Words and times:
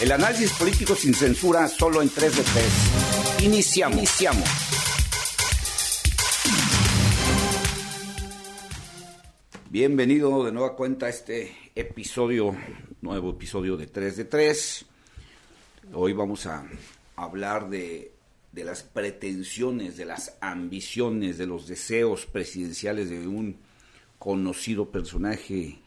El 0.00 0.12
análisis 0.12 0.52
político 0.52 0.94
sin 0.94 1.12
censura 1.12 1.66
solo 1.66 2.00
en 2.00 2.08
3 2.08 2.36
de 2.36 2.42
3. 2.44 3.42
Iniciamos. 3.42 3.98
Iniciamos. 3.98 4.48
Bienvenido 9.68 10.44
de 10.44 10.52
nueva 10.52 10.76
cuenta 10.76 11.06
a 11.06 11.08
este 11.08 11.52
episodio, 11.74 12.56
nuevo 13.00 13.30
episodio 13.30 13.76
de 13.76 13.88
3 13.88 14.18
de 14.18 14.24
3. 14.26 14.86
Hoy 15.94 16.12
vamos 16.12 16.46
a 16.46 16.64
hablar 17.16 17.68
de, 17.68 18.12
de 18.52 18.62
las 18.62 18.84
pretensiones, 18.84 19.96
de 19.96 20.04
las 20.04 20.36
ambiciones, 20.40 21.38
de 21.38 21.46
los 21.46 21.66
deseos 21.66 22.24
presidenciales 22.24 23.10
de 23.10 23.26
un 23.26 23.56
conocido 24.20 24.92
personaje 24.92 25.80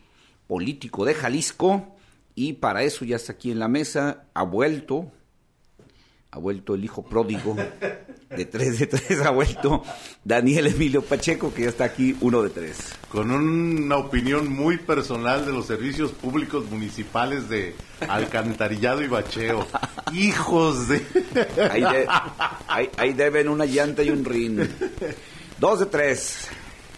político 0.47 1.05
de 1.05 1.13
Jalisco 1.13 1.95
y 2.35 2.53
para 2.53 2.83
eso 2.83 3.05
ya 3.05 3.15
está 3.17 3.33
aquí 3.33 3.51
en 3.51 3.59
la 3.59 3.67
mesa, 3.67 4.23
ha 4.33 4.43
vuelto, 4.43 5.11
ha 6.31 6.39
vuelto 6.39 6.75
el 6.75 6.83
hijo 6.85 7.03
pródigo 7.03 7.55
de 8.29 8.45
3 8.45 8.79
de 8.79 8.87
3, 8.87 9.21
ha 9.21 9.31
vuelto 9.31 9.83
Daniel 10.23 10.67
Emilio 10.67 11.01
Pacheco, 11.01 11.53
que 11.53 11.63
ya 11.63 11.69
está 11.69 11.83
aquí 11.83 12.15
uno 12.21 12.41
de 12.41 12.49
3. 12.51 12.77
Con 13.11 13.31
una 13.31 13.97
opinión 13.97 14.49
muy 14.49 14.77
personal 14.77 15.45
de 15.45 15.51
los 15.51 15.65
servicios 15.67 16.11
públicos 16.11 16.63
municipales 16.71 17.49
de 17.49 17.75
alcantarillado 18.07 19.01
y 19.03 19.07
bacheo. 19.07 19.67
Hijos 20.13 20.87
de... 20.87 21.05
Ahí, 21.69 21.81
de- 21.81 22.07
ahí- 22.67 22.89
ahí 22.97 23.13
deben 23.13 23.49
una 23.49 23.65
llanta 23.65 24.01
y 24.03 24.09
un 24.09 24.23
rin. 24.23 24.69
Dos 25.59 25.79
de 25.81 25.85
tres. 25.87 26.47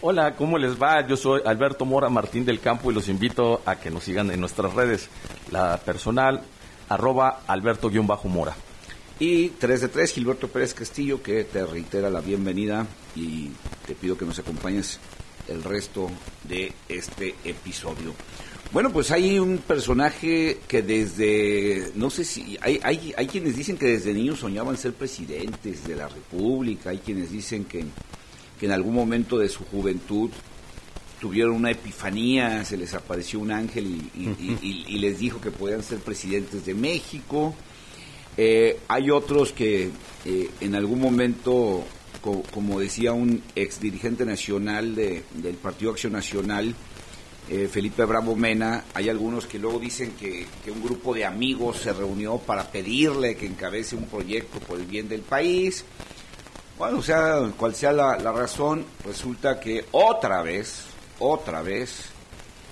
Hola, 0.06 0.36
¿cómo 0.36 0.58
les 0.58 0.74
va? 0.74 1.08
Yo 1.08 1.16
soy 1.16 1.40
Alberto 1.46 1.86
Mora 1.86 2.10
Martín 2.10 2.44
del 2.44 2.60
Campo 2.60 2.92
y 2.92 2.94
los 2.94 3.08
invito 3.08 3.62
a 3.66 3.78
que 3.78 3.90
nos 3.90 4.04
sigan 4.04 4.32
en 4.32 4.42
nuestras 4.42 4.74
redes. 4.74 5.08
La 5.50 5.78
personal, 5.78 6.42
arroba 6.90 7.44
Alberto-Mora. 7.48 8.54
Y 9.18 9.48
3 9.48 9.80
de 9.80 9.88
3, 9.88 10.12
Gilberto 10.12 10.50
Pérez 10.50 10.74
Castillo, 10.74 11.24
que 11.24 11.46
te 11.46 11.66
reitera 11.66 12.10
la 12.10 12.20
bienvenida 12.20 12.86
y 13.16 13.52
te 13.88 13.96
pido 13.96 14.18
que 14.18 14.26
nos 14.26 14.38
acompañes 14.40 15.00
el 15.48 15.64
resto 15.64 16.10
de 16.44 16.74
este 16.90 17.36
episodio. 17.46 18.14
Bueno, 18.74 18.92
pues 18.92 19.10
hay 19.10 19.40
un 19.40 19.60
personaje 19.60 20.60
que 20.68 20.82
desde, 20.82 21.94
no 21.96 22.10
sé 22.10 22.26
si, 22.26 22.58
hay, 22.60 22.78
hay, 22.84 23.14
hay 23.16 23.28
quienes 23.28 23.56
dicen 23.56 23.78
que 23.78 23.86
desde 23.86 24.14
niños 24.14 24.40
soñaban 24.40 24.76
ser 24.76 24.92
presidentes 24.92 25.88
de 25.88 25.96
la 25.96 26.10
República, 26.10 26.90
hay 26.90 26.98
quienes 26.98 27.32
dicen 27.32 27.64
que, 27.64 27.86
que 28.60 28.66
en 28.68 28.72
algún 28.72 28.94
momento 28.94 29.38
de 29.38 29.50
su 29.50 29.64
juventud 29.66 30.30
tuvieron 31.20 31.56
una 31.56 31.72
epifanía, 31.72 32.66
se 32.66 32.76
les 32.78 32.94
apareció 32.94 33.40
un 33.40 33.52
ángel 33.52 33.86
y, 33.86 34.20
y- 34.22 34.58
y- 34.62 34.86
y 34.96 34.98
les 35.00 35.20
dijo 35.20 35.40
que 35.40 35.52
podían 35.52 35.82
ser 35.84 36.00
presidentes 36.00 36.66
de 36.66 36.74
México. 36.74 37.56
Eh, 38.36 38.80
hay 38.88 39.10
otros 39.12 39.54
que 39.54 39.90
eh, 40.26 40.50
en 40.60 40.76
algún 40.76 41.00
momento, 41.00 41.86
co- 42.22 42.44
como 42.54 42.80
decía 42.80 43.14
un 43.14 43.42
ex 43.56 43.80
dirigente 43.80 44.26
nacional 44.26 44.96
de- 44.96 45.24
del 45.36 45.56
Partido 45.56 45.92
Acción 45.92 46.14
Nacional, 46.14 46.76
eh, 47.50 47.70
Felipe 47.72 48.06
Bravo 48.06 48.36
Mena, 48.36 48.86
hay 48.94 49.10
algunos 49.10 49.46
que 49.46 49.60
luego 49.60 49.78
dicen 49.80 50.12
que, 50.20 50.46
que 50.64 50.72
un 50.72 50.82
grupo 50.82 51.14
de 51.14 51.26
amigos 51.26 51.78
se 51.78 51.92
reunió 51.94 52.38
para 52.38 52.72
pedirle 52.72 53.36
que 53.36 53.46
encabece 53.46 53.96
un 53.96 54.06
proyecto 54.06 54.60
por 54.60 54.80
el 54.80 54.86
bien 54.86 55.08
del 55.10 55.22
país. 55.22 55.84
Bueno, 56.78 56.98
o 56.98 57.04
sea, 57.04 57.40
cual 57.56 57.76
sea 57.76 57.94
la, 57.94 58.18
la 58.18 58.32
razón, 58.32 58.84
resulta 59.06 59.60
que 59.60 59.86
otra 59.92 60.42
vez, 60.42 60.86
otra 61.20 61.62
vez, 61.62 62.06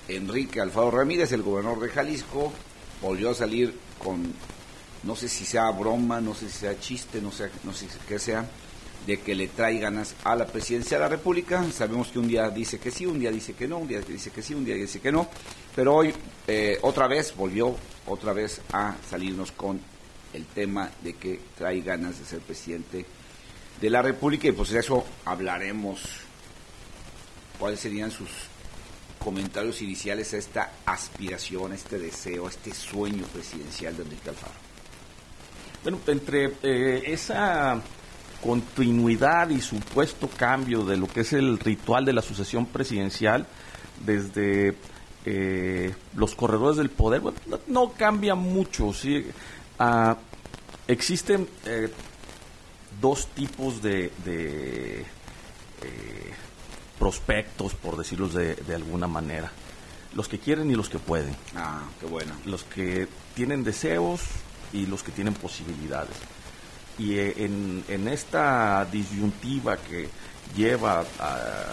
Enrique 0.07 0.59
Alfaro 0.59 0.89
Ramírez, 0.89 1.31
el 1.33 1.43
gobernador 1.43 1.81
de 1.81 1.89
Jalisco, 1.89 2.51
volvió 2.99 3.29
a 3.29 3.35
salir 3.35 3.77
con, 3.99 4.33
no 5.03 5.15
sé 5.15 5.29
si 5.29 5.45
sea 5.45 5.69
broma, 5.69 6.19
no 6.19 6.33
sé 6.33 6.49
si 6.49 6.59
sea 6.59 6.79
chiste, 6.79 7.21
no 7.21 7.31
sé, 7.31 7.51
no 7.63 7.73
sé 7.73 7.87
qué 8.07 8.17
sea, 8.17 8.45
de 9.05 9.19
que 9.19 9.35
le 9.35 9.47
trae 9.47 9.77
ganas 9.77 10.15
a 10.23 10.35
la 10.35 10.47
presidencia 10.47 10.97
de 10.97 11.03
la 11.03 11.09
República. 11.09 11.63
Sabemos 11.71 12.07
que 12.07 12.17
un 12.17 12.27
día 12.27 12.49
dice 12.49 12.79
que 12.79 12.89
sí, 12.89 13.05
un 13.05 13.19
día 13.19 13.31
dice 13.31 13.53
que 13.53 13.67
no, 13.67 13.77
un 13.77 13.87
día 13.87 14.01
dice 14.01 14.31
que 14.31 14.41
sí, 14.41 14.55
un 14.55 14.65
día 14.65 14.75
dice 14.75 14.99
que 14.99 15.11
no, 15.11 15.27
pero 15.75 15.95
hoy 15.95 16.11
eh, 16.47 16.79
otra 16.81 17.07
vez 17.07 17.35
volvió, 17.35 17.75
otra 18.07 18.33
vez 18.33 18.61
a 18.73 18.95
salirnos 19.07 19.51
con 19.51 19.79
el 20.33 20.45
tema 20.45 20.89
de 21.03 21.13
que 21.13 21.39
trae 21.55 21.81
ganas 21.81 22.17
de 22.17 22.25
ser 22.25 22.39
presidente 22.39 23.05
de 23.81 23.89
la 23.89 24.01
República 24.01 24.47
y 24.47 24.51
pues 24.51 24.69
de 24.69 24.79
eso 24.79 25.03
hablaremos. 25.25 26.01
¿Cuáles 27.59 27.79
serían 27.79 28.11
sus 28.11 28.29
comentarios 29.19 29.81
iniciales 29.81 30.33
a 30.33 30.37
esta 30.37 30.71
aspiración, 30.85 31.71
a 31.71 31.75
este 31.75 31.99
deseo, 31.99 32.47
a 32.47 32.49
este 32.49 32.73
sueño 32.73 33.23
presidencial 33.25 33.97
de 33.97 34.03
Enrique 34.03 34.29
Alfaro? 34.29 34.53
Bueno, 35.83 35.99
entre 36.07 36.53
eh, 36.63 37.03
esa 37.07 37.81
continuidad 38.41 39.49
y 39.49 39.61
supuesto 39.61 40.27
cambio 40.27 40.83
de 40.83 40.97
lo 40.97 41.07
que 41.07 41.21
es 41.21 41.33
el 41.33 41.59
ritual 41.59 42.05
de 42.05 42.13
la 42.13 42.21
sucesión 42.21 42.67
presidencial, 42.67 43.45
desde 44.05 44.75
eh, 45.25 45.93
los 46.15 46.35
corredores 46.35 46.77
del 46.77 46.89
poder, 46.89 47.21
bueno, 47.21 47.37
no, 47.67 47.93
cambia 47.93 48.35
mucho. 48.35 48.93
¿sí? 48.93 49.25
Ah, 49.77 50.17
existen 50.87 51.47
eh, 51.65 51.91
dos 52.99 53.27
tipos 53.27 53.81
de, 53.81 54.11
de, 54.25 55.01
eh, 55.01 56.33
prospectos, 56.99 57.73
por 57.73 57.97
decirlo 57.97 58.27
de, 58.27 58.55
de 58.55 58.75
alguna 58.75 59.07
manera. 59.07 59.51
Los 60.13 60.27
que 60.27 60.39
quieren 60.39 60.69
y 60.69 60.75
los 60.75 60.89
que 60.89 60.99
pueden. 60.99 61.35
Ah, 61.55 61.83
qué 61.99 62.05
bueno. 62.05 62.33
Los 62.45 62.63
que 62.63 63.07
tienen 63.33 63.63
deseos 63.63 64.21
y 64.73 64.85
los 64.85 65.03
que 65.03 65.11
tienen 65.11 65.33
posibilidades. 65.33 66.15
Y 66.97 67.15
eh, 67.15 67.33
en, 67.37 67.83
en 67.87 68.07
esta 68.07 68.85
disyuntiva 68.85 69.77
que 69.77 70.09
lleva 70.55 71.05
a 71.19 71.65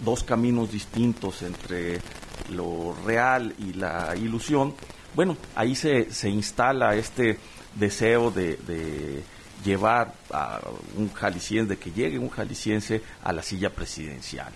dos 0.00 0.24
caminos 0.24 0.72
distintos 0.72 1.42
entre 1.42 2.00
lo 2.50 2.94
real 3.06 3.54
y 3.58 3.72
la 3.74 4.14
ilusión, 4.16 4.74
bueno, 5.14 5.36
ahí 5.54 5.76
se, 5.76 6.12
se 6.12 6.28
instala 6.28 6.96
este 6.96 7.38
deseo 7.76 8.30
de, 8.30 8.56
de 8.66 9.22
llevar 9.64 10.12
a 10.30 10.60
un 10.96 11.12
jalisciense, 11.12 11.70
de 11.70 11.78
que 11.78 11.90
llegue 11.90 12.18
un 12.18 12.30
jalisciense 12.30 13.02
a 13.22 13.32
la 13.32 13.42
silla 13.42 13.70
presidencial. 13.70 14.52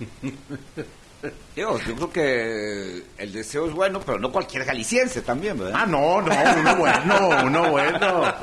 Digo, 1.54 1.78
yo 1.86 1.94
creo 1.94 2.12
que 2.12 3.04
el 3.16 3.32
deseo 3.32 3.68
es 3.68 3.72
bueno, 3.72 4.00
pero 4.00 4.18
no 4.18 4.32
cualquier 4.32 4.64
jalisciense 4.64 5.22
también, 5.22 5.56
¿verdad? 5.56 5.82
Ah, 5.82 5.86
no, 5.86 6.20
no, 6.20 6.34
uno 6.60 6.76
bueno, 6.76 7.28
uno 7.44 7.70
bueno. 7.70 8.34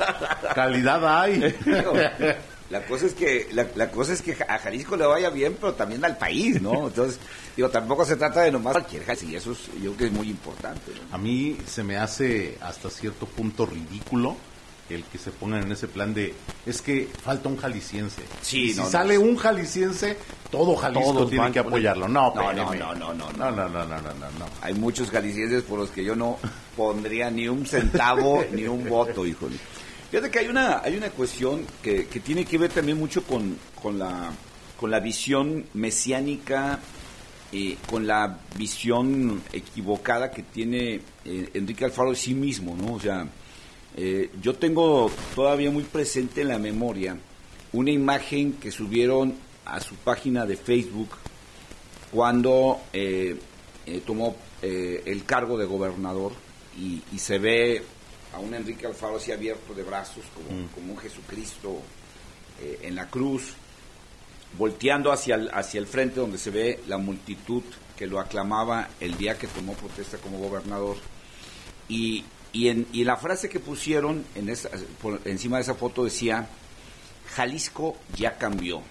Calidad 0.54 1.22
hay. 1.22 1.54
La 2.70 2.84
cosa 2.84 3.06
es 3.06 3.14
que 3.14 3.48
la, 3.50 3.66
la 3.74 3.90
cosa 3.90 4.12
es 4.12 4.22
que 4.22 4.36
a 4.46 4.58
Jalisco 4.58 4.96
le 4.96 5.04
vaya 5.04 5.28
bien, 5.28 5.56
pero 5.60 5.74
también 5.74 6.04
al 6.04 6.16
país, 6.16 6.62
¿no? 6.62 6.86
Entonces, 6.86 7.18
digo, 7.56 7.68
tampoco 7.68 8.04
se 8.04 8.14
trata 8.14 8.42
de 8.42 8.52
nomás 8.52 8.74
cualquier 8.74 9.04
Jalisco, 9.04 9.28
y 9.28 9.34
eso 9.34 9.52
es, 9.52 9.66
yo 9.82 9.92
creo 9.92 9.96
que 9.96 10.04
es 10.06 10.12
muy 10.12 10.30
importante. 10.30 10.92
¿no? 10.92 11.16
A 11.16 11.18
mí 11.18 11.58
se 11.66 11.82
me 11.82 11.96
hace 11.96 12.56
hasta 12.60 12.88
cierto 12.88 13.26
punto 13.26 13.66
ridículo 13.66 14.36
el 14.94 15.04
que 15.04 15.18
se 15.18 15.30
pongan 15.30 15.62
en 15.64 15.72
ese 15.72 15.88
plan 15.88 16.12
de 16.14 16.34
es 16.66 16.82
que 16.82 17.08
falta 17.22 17.48
un 17.48 17.56
jalisciense. 17.56 18.22
Sí, 18.42 18.72
si 18.72 18.76
no, 18.78 18.84
no. 18.84 18.90
sale 18.90 19.18
un 19.18 19.36
jalisciense, 19.36 20.16
todo 20.50 20.76
Jalisco 20.76 21.12
Todos 21.12 21.30
tiene 21.30 21.52
que 21.52 21.58
apoyarlo. 21.60 22.08
No, 22.08 22.34
No, 22.34 22.50
espéreme. 22.50 22.78
no, 22.78 22.94
no, 22.94 23.14
no, 23.14 23.32
no, 23.32 23.50
no, 23.50 23.50
no, 23.50 23.68
no, 23.68 23.84
no, 23.86 24.00
no, 24.00 24.00
no, 24.00 24.30
no. 24.38 24.46
Hay 24.62 24.74
muchos 24.74 25.10
jaliscienses 25.10 25.62
por 25.62 25.78
los 25.78 25.90
que 25.90 26.04
yo 26.04 26.16
no 26.16 26.38
pondría 26.76 27.30
ni 27.30 27.48
un 27.48 27.66
centavo 27.66 28.44
ni 28.52 28.64
un 28.64 28.88
voto, 28.88 29.26
híjole. 29.26 29.56
Fíjate 30.10 30.30
que 30.30 30.38
hay 30.40 30.48
una, 30.48 30.80
hay 30.82 30.96
una 30.96 31.10
cuestión 31.10 31.64
que, 31.82 32.06
que 32.08 32.18
tiene 32.20 32.44
que 32.44 32.58
ver 32.58 32.72
también 32.72 32.98
mucho 32.98 33.22
con, 33.22 33.56
con, 33.80 33.98
la, 33.98 34.30
con 34.76 34.90
la 34.90 34.98
visión 34.98 35.66
mesiánica, 35.74 36.80
eh, 37.52 37.76
con 37.88 38.06
la 38.06 38.38
visión 38.56 39.42
equivocada 39.52 40.30
que 40.30 40.42
tiene 40.42 41.00
eh, 41.24 41.50
Enrique 41.54 41.84
Alfaro 41.84 42.10
de 42.10 42.16
sí 42.16 42.34
mismo, 42.34 42.76
¿no? 42.76 42.94
O 42.94 43.00
sea, 43.00 43.26
eh, 44.02 44.30
yo 44.40 44.54
tengo 44.54 45.10
todavía 45.34 45.70
muy 45.70 45.82
presente 45.82 46.40
en 46.40 46.48
la 46.48 46.58
memoria 46.58 47.18
una 47.74 47.90
imagen 47.90 48.54
que 48.54 48.70
subieron 48.70 49.34
a 49.66 49.78
su 49.80 49.94
página 49.96 50.46
de 50.46 50.56
Facebook 50.56 51.10
cuando 52.10 52.80
eh, 52.94 53.38
eh, 53.84 54.02
tomó 54.06 54.36
el 54.62 55.24
cargo 55.26 55.58
de 55.58 55.66
gobernador 55.66 56.32
y, 56.78 57.02
y 57.12 57.18
se 57.18 57.38
ve 57.38 57.82
a 58.32 58.38
un 58.38 58.54
Enrique 58.54 58.86
Alfaro 58.86 59.16
así 59.16 59.32
abierto 59.32 59.74
de 59.74 59.82
brazos 59.82 60.24
como, 60.34 60.66
como 60.68 60.92
un 60.92 60.98
Jesucristo 60.98 61.82
en 62.82 62.94
la 62.94 63.08
cruz, 63.08 63.54
volteando 64.56 65.12
hacia 65.12 65.34
el, 65.34 65.50
hacia 65.52 65.78
el 65.78 65.86
frente 65.86 66.20
donde 66.20 66.38
se 66.38 66.50
ve 66.50 66.80
la 66.88 66.96
multitud 66.96 67.62
que 67.96 68.06
lo 68.06 68.18
aclamaba 68.18 68.88
el 68.98 69.16
día 69.18 69.38
que 69.38 69.46
tomó 69.46 69.74
protesta 69.74 70.16
como 70.18 70.38
gobernador. 70.38 70.96
Y, 71.88 72.24
y, 72.52 72.68
en, 72.68 72.86
y 72.92 73.04
la 73.04 73.16
frase 73.16 73.48
que 73.48 73.60
pusieron 73.60 74.24
en 74.34 74.48
esa, 74.48 74.70
por 75.00 75.20
encima 75.24 75.56
de 75.56 75.62
esa 75.62 75.74
foto 75.74 76.04
decía, 76.04 76.48
Jalisco 77.34 77.96
ya 78.16 78.36
cambió. 78.36 78.82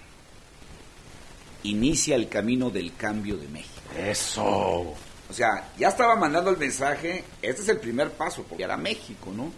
Inicia 1.64 2.16
el 2.16 2.30
camino 2.30 2.70
del 2.70 2.96
cambio 2.96 3.38
de 3.38 3.48
México. 3.50 3.82
Eso. 3.98 4.44
O 4.44 5.34
sea, 5.34 5.70
ya 5.78 5.90
estaba 5.90 6.16
mandando 6.16 6.50
el 6.50 6.58
mensaje, 6.58 7.24
este 7.42 7.62
es 7.62 7.70
el 7.70 7.80
primer 7.80 8.12
paso, 8.12 8.44
porque 8.48 8.64
era 8.64 8.78
México, 8.78 9.32
¿no? 9.36 9.52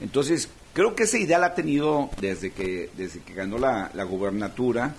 Entonces, 0.00 0.48
creo 0.72 0.96
que 0.96 1.04
esa 1.04 1.18
idea 1.18 1.38
la 1.38 1.48
ha 1.48 1.54
tenido 1.54 2.10
desde 2.20 2.52
que, 2.52 2.90
desde 2.96 3.20
que 3.20 3.34
ganó 3.34 3.58
la, 3.58 3.90
la 3.94 4.04
gubernatura. 4.04 4.94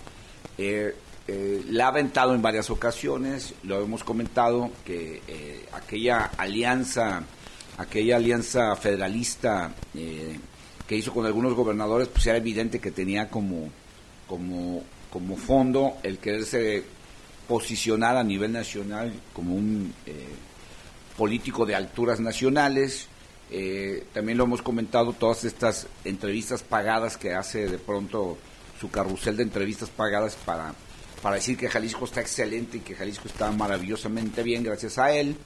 Eh, 0.58 0.96
eh, 1.28 1.64
la 1.70 1.86
ha 1.86 1.88
aventado 1.88 2.36
en 2.36 2.42
varias 2.42 2.70
ocasiones, 2.70 3.54
lo 3.64 3.82
hemos 3.82 4.04
comentado, 4.04 4.70
que 4.86 5.22
eh, 5.28 5.66
aquella 5.72 6.32
alianza, 6.38 7.24
aquella 7.78 8.18
alianza 8.18 8.76
federalista 8.76 9.74
que 9.94 10.96
hizo 10.96 11.14
con 11.14 11.26
algunos 11.26 11.54
gobernadores, 11.54 12.08
pues 12.08 12.26
era 12.28 12.38
evidente 12.38 12.80
que 12.80 12.92
tenía 12.92 13.30
como, 13.30 13.70
como, 14.28 14.84
como 15.10 15.38
fondo 15.38 15.98
el 16.04 16.18
quererse 16.18 16.84
posicionar 17.48 18.18
a 18.18 18.24
nivel 18.24 18.52
nacional 18.52 19.14
como 19.34 19.56
un 19.56 19.94
político 21.18 21.66
de 21.66 21.76
alturas 21.76 22.20
nacionales, 22.20 23.08
eh, 23.52 24.06
también 24.14 24.38
lo 24.38 24.46
hemos 24.46 24.62
comentado, 24.62 25.14
todas 25.14 25.44
estas 25.44 25.88
entrevistas 26.06 26.64
pagadas 26.64 27.18
que 27.18 27.34
hace 27.34 27.68
de 27.68 27.78
pronto 27.78 28.38
su 28.80 28.90
carrusel 28.90 29.38
de 29.38 29.44
entrevistas 29.44 29.90
pagadas 29.90 30.36
para, 30.44 30.74
para 31.22 31.36
decir 31.36 31.56
que 31.56 31.70
Jalisco 31.70 32.06
está 32.06 32.22
excelente 32.22 32.78
y 32.78 32.80
que 32.80 32.96
Jalisco 32.96 33.28
está 33.28 33.52
maravillosamente 33.52 34.42
bien 34.42 34.64
gracias 34.64 34.98
a 34.98 35.14
él. 35.14 35.38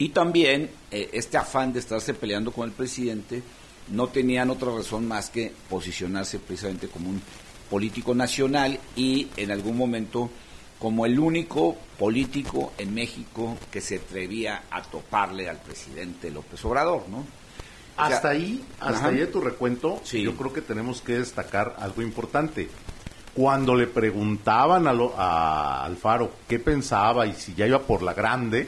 Y 0.00 0.08
también 0.08 0.70
eh, 0.90 1.10
este 1.12 1.36
afán 1.36 1.74
de 1.74 1.78
estarse 1.78 2.14
peleando 2.14 2.52
con 2.52 2.66
el 2.66 2.74
presidente, 2.74 3.42
no 3.88 4.06
tenían 4.06 4.48
otra 4.48 4.74
razón 4.74 5.06
más 5.06 5.28
que 5.28 5.52
posicionarse 5.68 6.38
precisamente 6.38 6.88
como 6.88 7.10
un 7.10 7.20
político 7.68 8.14
nacional 8.14 8.80
y 8.96 9.28
en 9.36 9.50
algún 9.50 9.76
momento 9.76 10.30
como 10.78 11.04
el 11.04 11.20
único 11.20 11.76
político 11.98 12.72
en 12.78 12.94
México 12.94 13.58
que 13.70 13.82
se 13.82 13.96
atrevía 13.96 14.62
a 14.70 14.80
toparle 14.80 15.50
al 15.50 15.58
presidente 15.58 16.30
López 16.30 16.64
Obrador, 16.64 17.06
¿no? 17.10 17.26
hasta 17.98 18.30
ahí, 18.30 18.64
hasta 18.80 19.08
ahí 19.08 19.18
de 19.18 19.26
tu 19.26 19.42
recuento, 19.42 20.02
yo 20.04 20.34
creo 20.34 20.50
que 20.50 20.62
tenemos 20.62 21.02
que 21.02 21.18
destacar 21.18 21.76
algo 21.78 22.00
importante. 22.00 22.70
Cuando 23.34 23.74
le 23.74 23.86
preguntaban 23.86 24.86
a, 24.86 24.92
a 25.18 25.84
Alfaro 25.84 26.32
qué 26.48 26.58
pensaba 26.58 27.26
y 27.26 27.34
si 27.34 27.54
ya 27.54 27.66
iba 27.66 27.80
por 27.80 28.00
la 28.00 28.14
grande, 28.14 28.66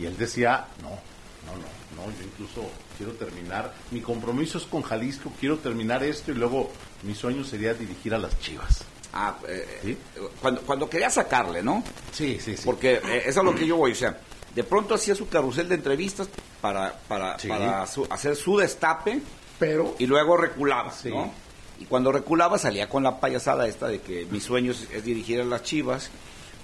y 0.00 0.06
él 0.06 0.16
decía, 0.16 0.66
no, 0.82 0.88
no, 0.88 1.52
no, 1.56 2.06
no, 2.06 2.10
yo 2.18 2.24
incluso 2.24 2.70
quiero 2.96 3.12
terminar, 3.12 3.74
mi 3.90 4.00
compromiso 4.00 4.56
es 4.56 4.64
con 4.64 4.82
Jalisco, 4.82 5.30
quiero 5.38 5.58
terminar 5.58 6.02
esto 6.02 6.30
y 6.30 6.34
luego 6.34 6.70
mi 7.02 7.14
sueño 7.14 7.44
sería 7.44 7.74
dirigir 7.74 8.14
a 8.14 8.18
las 8.18 8.38
Chivas. 8.40 8.82
Ah, 9.12 9.36
eh, 9.46 9.96
cuando, 10.40 10.62
cuando 10.62 10.88
quería 10.88 11.10
sacarle, 11.10 11.62
¿no? 11.62 11.84
Sí, 12.12 12.38
sí, 12.40 12.56
sí. 12.56 12.62
Porque 12.64 12.94
eh, 12.94 13.22
eso 13.26 13.40
es 13.40 13.44
lo 13.44 13.54
que 13.54 13.66
yo 13.66 13.76
voy, 13.76 13.92
o 13.92 13.94
sea, 13.94 14.18
de 14.54 14.64
pronto 14.64 14.94
hacía 14.94 15.14
su 15.14 15.28
carrusel 15.28 15.68
de 15.68 15.74
entrevistas 15.74 16.28
para, 16.60 16.98
para, 17.06 17.36
para 17.36 17.82
hacer 17.82 18.36
su 18.36 18.56
destape, 18.56 19.20
pero 19.58 19.96
y 19.98 20.06
luego 20.06 20.36
reculaba, 20.36 20.94
¿no? 21.04 21.30
Y 21.78 21.84
cuando 21.86 22.12
reculaba 22.12 22.58
salía 22.58 22.88
con 22.88 23.02
la 23.02 23.20
payasada 23.20 23.66
esta 23.66 23.88
de 23.88 24.00
que 24.00 24.26
mi 24.30 24.40
sueño 24.40 24.72
es 24.72 25.04
dirigir 25.04 25.40
a 25.40 25.44
las 25.44 25.62
Chivas 25.62 26.10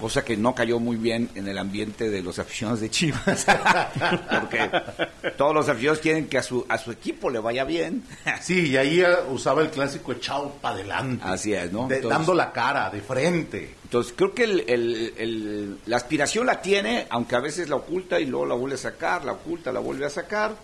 cosa 0.01 0.25
que 0.25 0.37
no 0.37 0.55
cayó 0.55 0.79
muy 0.79 0.97
bien 0.97 1.31
en 1.35 1.49
el 1.49 1.59
ambiente 1.59 2.11
de 2.11 2.23
los 2.23 2.39
aficionados 2.39 2.81
de 2.81 2.91
Chivas, 2.91 3.47
porque 4.31 4.71
todos 5.37 5.55
los 5.55 5.69
aficionados 5.69 6.01
quieren 6.01 6.29
que 6.29 6.39
a 6.39 6.43
su, 6.43 6.65
a 6.69 6.79
su 6.79 6.93
equipo 6.93 7.31
le 7.31 7.39
vaya 7.39 7.65
bien. 7.65 8.05
sí, 8.41 8.69
y 8.69 8.77
ahí 8.77 9.03
usaba 9.31 9.63
el 9.63 9.71
clásico 9.71 10.13
echado 10.13 10.51
para 10.61 10.77
adelante. 10.77 11.25
Así 11.27 11.53
es, 11.53 11.73
¿no? 11.73 11.89
dando 11.89 12.35
la 12.35 12.53
cara, 12.53 12.91
de 12.91 13.01
frente. 13.01 13.77
Entonces, 13.85 14.15
creo 14.17 14.35
que 14.35 14.45
el, 14.45 15.79
la 15.87 15.97
aspiración 15.97 16.47
la 16.47 16.61
tiene, 16.61 17.07
aunque 17.11 17.37
a 17.37 17.41
veces 17.41 17.69
la 17.69 17.77
oculta 17.77 18.21
y 18.21 18.27
luego 18.27 18.47
la 18.47 18.55
vuelve 18.55 18.75
a 18.75 18.79
sacar, 18.79 19.25
la 19.25 19.33
oculta, 19.33 19.73
la 19.73 19.81
vuelve 19.81 20.07
a 20.07 20.11
sacar. 20.11 20.57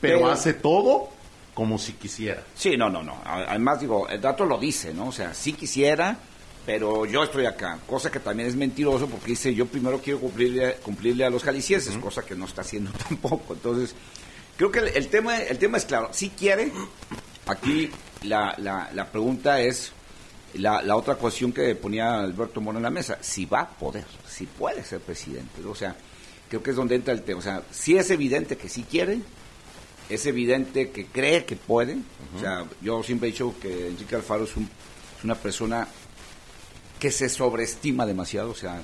Pero, 0.00 0.30
hace 0.30 0.54
todo 0.54 1.10
como 1.54 1.78
si 1.78 1.94
quisiera. 1.94 2.42
Sí, 2.54 2.76
no, 2.76 2.90
no, 2.90 3.02
no. 3.02 3.18
Además, 3.24 3.80
digo, 3.80 4.08
el 4.08 4.20
dato 4.20 4.44
lo 4.44 4.58
dice, 4.58 4.92
¿no? 4.92 5.08
O 5.08 5.12
sea, 5.12 5.32
si 5.32 5.54
quisiera 5.54 6.18
pero 6.66 7.06
yo 7.06 7.22
estoy 7.22 7.46
acá, 7.46 7.78
cosa 7.86 8.10
que 8.10 8.18
también 8.18 8.48
es 8.48 8.56
mentiroso 8.56 9.06
porque 9.06 9.28
dice 9.28 9.54
yo 9.54 9.66
primero 9.66 10.00
quiero 10.02 10.18
cumplirle, 10.18 10.74
cumplirle 10.82 11.24
a 11.24 11.30
los 11.30 11.44
jaliscienses, 11.44 11.96
cosa 11.98 12.22
que 12.22 12.34
no 12.34 12.44
está 12.44 12.62
haciendo 12.62 12.90
tampoco. 13.08 13.54
Entonces, 13.54 13.94
creo 14.56 14.72
que 14.72 14.80
el, 14.80 15.06
tema, 15.06 15.38
el 15.40 15.58
tema 15.58 15.78
es 15.78 15.84
claro, 15.84 16.10
si 16.12 16.30
quiere, 16.30 16.72
aquí 17.46 17.88
la, 18.24 18.56
la, 18.58 18.90
la 18.92 19.10
pregunta 19.12 19.60
es 19.60 19.92
la, 20.54 20.82
la, 20.82 20.96
otra 20.96 21.14
cuestión 21.14 21.52
que 21.52 21.76
ponía 21.76 22.18
Alberto 22.18 22.60
Moro 22.60 22.78
en 22.78 22.82
la 22.82 22.90
mesa, 22.90 23.18
si 23.20 23.46
va 23.46 23.60
a 23.60 23.68
poder, 23.68 24.04
si 24.28 24.46
puede 24.46 24.82
ser 24.82 25.00
presidente. 25.00 25.62
O 25.64 25.74
sea, 25.74 25.94
creo 26.48 26.62
que 26.64 26.70
es 26.70 26.76
donde 26.76 26.96
entra 26.96 27.14
el 27.14 27.22
tema. 27.22 27.38
O 27.38 27.42
sea, 27.42 27.62
si 27.70 27.96
es 27.96 28.10
evidente 28.10 28.56
que 28.56 28.68
sí 28.68 28.84
quiere, 28.90 29.20
es 30.08 30.26
evidente 30.26 30.90
que 30.90 31.06
cree 31.06 31.44
que 31.44 31.54
puede. 31.54 31.96
O 32.36 32.40
sea, 32.40 32.64
yo 32.80 33.02
siempre 33.04 33.28
he 33.28 33.32
dicho 33.32 33.54
que 33.60 33.88
Enrique 33.88 34.16
Alfaro 34.16 34.44
es, 34.44 34.56
un, 34.56 34.64
es 34.64 35.24
una 35.24 35.34
persona 35.34 35.86
que 36.98 37.10
se 37.10 37.28
sobreestima 37.28 38.06
demasiado, 38.06 38.50
o 38.50 38.54
sea, 38.54 38.82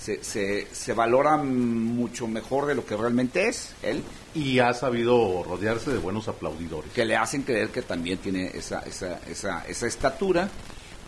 se, 0.00 0.22
se, 0.24 0.66
se, 0.72 0.92
valora 0.92 1.36
mucho 1.36 2.26
mejor 2.26 2.66
de 2.66 2.74
lo 2.74 2.84
que 2.84 2.96
realmente 2.96 3.48
es 3.48 3.74
él. 3.82 4.02
Y 4.34 4.58
ha 4.58 4.72
sabido 4.74 5.44
rodearse 5.44 5.92
de 5.92 5.98
buenos 5.98 6.26
aplaudidores. 6.26 6.92
Que 6.92 7.04
le 7.04 7.16
hacen 7.16 7.42
creer 7.42 7.68
que 7.68 7.82
también 7.82 8.18
tiene 8.18 8.50
esa, 8.54 8.80
esa, 8.80 9.20
esa, 9.28 9.64
esa 9.66 9.86
estatura. 9.86 10.48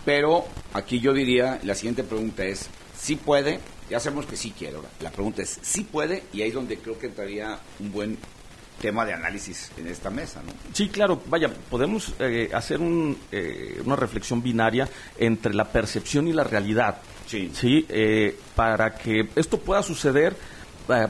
Pero 0.04 0.44
aquí 0.74 1.00
yo 1.00 1.12
diría, 1.12 1.58
la 1.64 1.74
siguiente 1.74 2.04
pregunta 2.04 2.44
es, 2.44 2.68
si 2.96 3.16
puede, 3.16 3.58
ya 3.88 3.98
sabemos 4.00 4.26
que 4.26 4.36
sí 4.36 4.52
quiere, 4.56 4.76
la 5.00 5.10
pregunta 5.10 5.42
es, 5.42 5.58
si 5.62 5.82
puede, 5.82 6.24
y 6.32 6.42
ahí 6.42 6.48
es 6.48 6.54
donde 6.54 6.76
creo 6.78 6.98
que 6.98 7.06
entraría 7.06 7.58
un 7.80 7.90
buen 7.90 8.18
tema 8.80 9.04
de 9.04 9.14
análisis 9.14 9.70
en 9.76 9.86
esta 9.86 10.10
mesa. 10.10 10.42
¿no? 10.44 10.52
Sí, 10.72 10.88
claro, 10.88 11.22
vaya, 11.26 11.50
podemos 11.70 12.12
eh, 12.18 12.50
hacer 12.52 12.80
un, 12.80 13.16
eh, 13.32 13.80
una 13.84 13.96
reflexión 13.96 14.42
binaria 14.42 14.88
entre 15.18 15.54
la 15.54 15.64
percepción 15.64 16.28
y 16.28 16.32
la 16.32 16.44
realidad. 16.44 16.98
Sí. 17.26 17.50
¿sí? 17.54 17.86
Eh, 17.88 18.38
para 18.54 18.94
que 18.94 19.28
esto 19.36 19.58
pueda 19.58 19.82
suceder, 19.82 20.36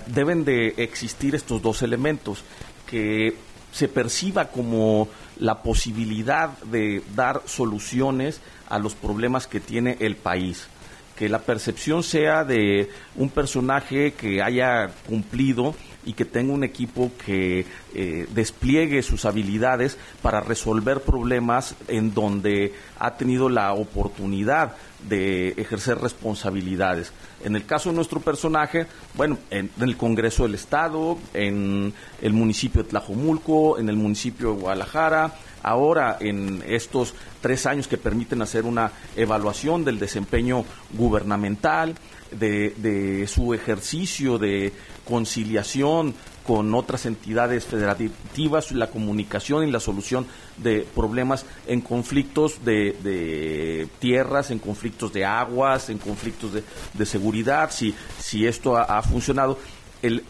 deben 0.07 0.45
de 0.45 0.75
existir 0.77 1.35
estos 1.35 1.61
dos 1.61 1.83
elementos, 1.83 2.45
que 2.87 3.37
se 3.73 3.89
perciba 3.89 4.47
como 4.51 5.09
la 5.41 5.63
posibilidad 5.63 6.57
de 6.59 7.03
dar 7.17 7.43
soluciones 7.47 8.41
a 8.69 8.79
los 8.79 8.95
problemas 8.95 9.49
que 9.49 9.59
tiene 9.59 9.97
el 9.99 10.15
país 10.15 10.69
que 11.17 11.29
la 11.29 11.41
percepción 11.41 12.03
sea 12.03 12.45
de 12.45 12.91
un 13.17 13.31
personaje 13.31 14.13
que 14.13 14.43
haya 14.43 14.91
cumplido 15.07 15.75
y 16.05 16.13
que 16.13 16.25
tenga 16.25 16.53
un 16.53 16.65
equipo 16.65 17.11
que 17.25 17.67
eh, 17.95 18.27
despliegue 18.35 19.03
sus 19.03 19.25
habilidades 19.25 19.97
para 20.23 20.41
resolver 20.41 21.01
problemas 21.01 21.75
en 21.89 22.13
donde 22.13 22.75
ha 22.99 23.17
tenido 23.17 23.49
la 23.49 23.73
oportunidad 23.73 24.75
de 25.09 25.51
ejercer 25.51 25.99
responsabilidades. 25.99 27.13
En 27.43 27.57
el 27.57 27.67
caso 27.67 27.91
de 27.91 27.97
nuestro 27.97 28.21
personaje, 28.21 28.87
bueno, 29.15 29.39
en, 29.51 29.71
el 29.81 29.97
Congreso 29.97 30.45
del 30.45 30.55
Estado, 30.55 31.19
en 31.35 31.93
el 32.23 32.33
municipio 32.33 32.83
de 32.83 32.89
Tlajomulco, 32.89 33.79
en 33.79 33.89
el 33.89 33.97
municipio 33.97 34.55
de 34.55 34.61
Guadalajara, 34.61 35.35
ahora 35.65 36.19
en 36.21 36.63
estos 36.67 37.15
tres 37.41 37.67
años 37.67 37.89
que 37.89 37.97
permiten 37.97 38.43
hacer 38.43 38.65
una 38.65 38.93
evaluación 39.17 39.85
del 39.85 39.99
desempeño 39.99 40.65
gubernamental, 40.93 41.97
de, 42.31 43.27
su 43.29 43.55
ejercicio 43.55 44.39
de 44.39 44.73
conciliación 45.05 46.15
con 46.47 46.75
otras 46.75 47.07
entidades 47.07 47.65
federativas, 47.65 48.73
la 48.73 48.91
comunicación 48.91 49.67
y 49.67 49.71
la 49.71 49.81
solución 49.81 50.27
de 50.59 50.87
problemas 50.95 51.47
en 51.67 51.81
conflictos 51.81 52.65
de, 52.65 53.89
tierras, 53.99 54.51
en 54.51 54.59
conflictos 54.59 55.13
de 55.13 55.25
aguas, 55.25 55.89
en 55.89 55.99
conflictos 55.99 56.53
de, 56.53 57.07
seguridad, 57.07 57.71
si, 57.71 57.95
si 58.19 58.47
esto 58.47 58.77
ha, 58.77 59.03
funcionado. 59.03 59.59
El 60.03 60.23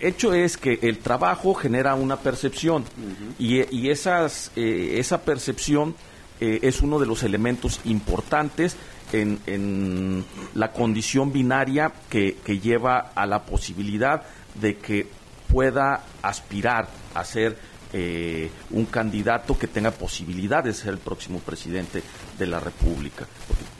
hecho 0.00 0.32
es 0.32 0.56
que 0.56 0.78
el 0.82 0.98
trabajo 0.98 1.54
genera 1.54 1.94
una 1.94 2.16
percepción 2.16 2.84
y, 3.38 3.88
esas, 3.88 4.50
eh, 4.56 4.96
esa 4.98 5.22
percepción 5.22 5.94
eh, 6.40 6.60
es 6.62 6.80
uno 6.80 6.98
de 6.98 7.06
los 7.06 7.22
elementos 7.22 7.80
importantes 7.84 8.76
en, 9.12 10.24
la 10.54 10.72
condición 10.72 11.32
binaria 11.32 11.92
que, 12.08 12.36
lleva 12.62 13.12
a 13.14 13.26
la 13.26 13.42
posibilidad 13.44 14.22
de 14.54 14.76
que 14.76 15.06
pueda 15.48 16.04
aspirar 16.22 16.88
a 17.14 17.24
ser 17.24 17.56
eh, 17.92 18.50
un 18.70 18.86
candidato 18.86 19.58
que 19.58 19.66
tenga 19.66 19.90
posibilidad 19.90 20.62
de 20.62 20.72
ser 20.72 20.90
el 20.90 20.98
próximo 20.98 21.40
presidente 21.40 22.02
de 22.38 22.46
la 22.46 22.60
República. 22.60 23.26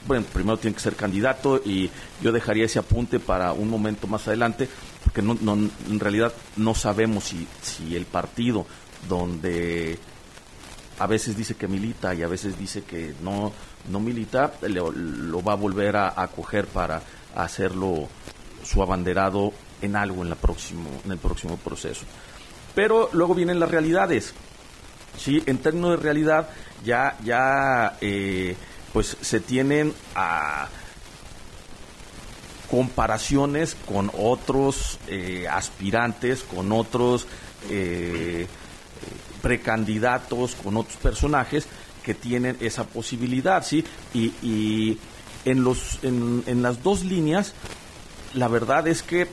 bueno, 0.05 0.25
primero 0.33 0.57
tiene 0.57 0.75
que 0.75 0.81
ser 0.81 0.95
candidato 0.95 1.61
y 1.63 1.89
yo 2.21 2.33
dejaría 2.33 2.65
ese 2.65 2.79
apunte 2.79 3.19
para 3.19 3.53
un 3.53 3.69
momento 3.69 4.07
más 4.07 4.27
adelante, 4.27 4.67
porque 5.03 5.21
no, 5.21 5.33
en 5.53 5.99
realidad 5.99 6.33
no 6.57 6.75
sabemos 6.75 7.25
si, 7.25 7.47
si 7.61 7.95
el 7.95 8.05
partido 8.05 8.65
donde 9.07 9.97
a 10.99 11.07
veces 11.07 11.35
dice 11.35 11.55
que 11.55 11.67
milita 11.67 12.13
y 12.13 12.21
a 12.21 12.27
veces 12.27 12.57
dice 12.59 12.83
que 12.83 13.15
no, 13.23 13.51
no 13.89 13.99
milita, 13.99 14.53
lo, 14.61 15.43
va 15.43 15.53
a 15.53 15.55
volver 15.55 15.95
a, 15.95 16.21
acoger 16.21 16.67
para 16.67 17.01
hacerlo 17.35 18.07
su 18.63 18.83
abanderado 18.83 19.51
en 19.81 19.95
algo 19.95 20.21
en, 20.21 20.29
la 20.29 20.35
próximo, 20.35 20.89
en 21.03 21.11
el 21.11 21.17
próximo 21.17 21.57
proceso. 21.57 22.05
Pero 22.75 23.09
luego 23.13 23.33
vienen 23.33 23.59
las 23.59 23.71
realidades. 23.71 24.33
¿sí? 25.17 25.41
En 25.47 25.57
términos 25.57 25.91
de 25.91 25.97
realidad, 25.97 26.49
ya, 26.85 27.17
ya 27.23 27.97
eh, 27.99 28.55
pues 28.93 29.17
se 29.19 29.39
tienen 29.39 29.93
a 30.13 30.67
comparaciones 32.71 33.75
con 33.85 34.09
otros 34.17 34.97
eh, 35.09 35.45
aspirantes, 35.49 36.43
con 36.43 36.71
otros 36.71 37.27
eh, 37.69 38.47
precandidatos, 39.41 40.55
con 40.55 40.77
otros 40.77 40.95
personajes 40.95 41.67
que 42.01 42.13
tienen 42.13 42.55
esa 42.61 42.85
posibilidad, 42.85 43.63
¿sí? 43.65 43.83
Y, 44.13 44.33
y 44.41 44.97
en, 45.43 45.63
los, 45.65 45.99
en, 46.01 46.43
en 46.47 46.61
las 46.61 46.81
dos 46.81 47.03
líneas, 47.03 47.53
la 48.33 48.47
verdad 48.47 48.87
es 48.87 49.03
que 49.03 49.27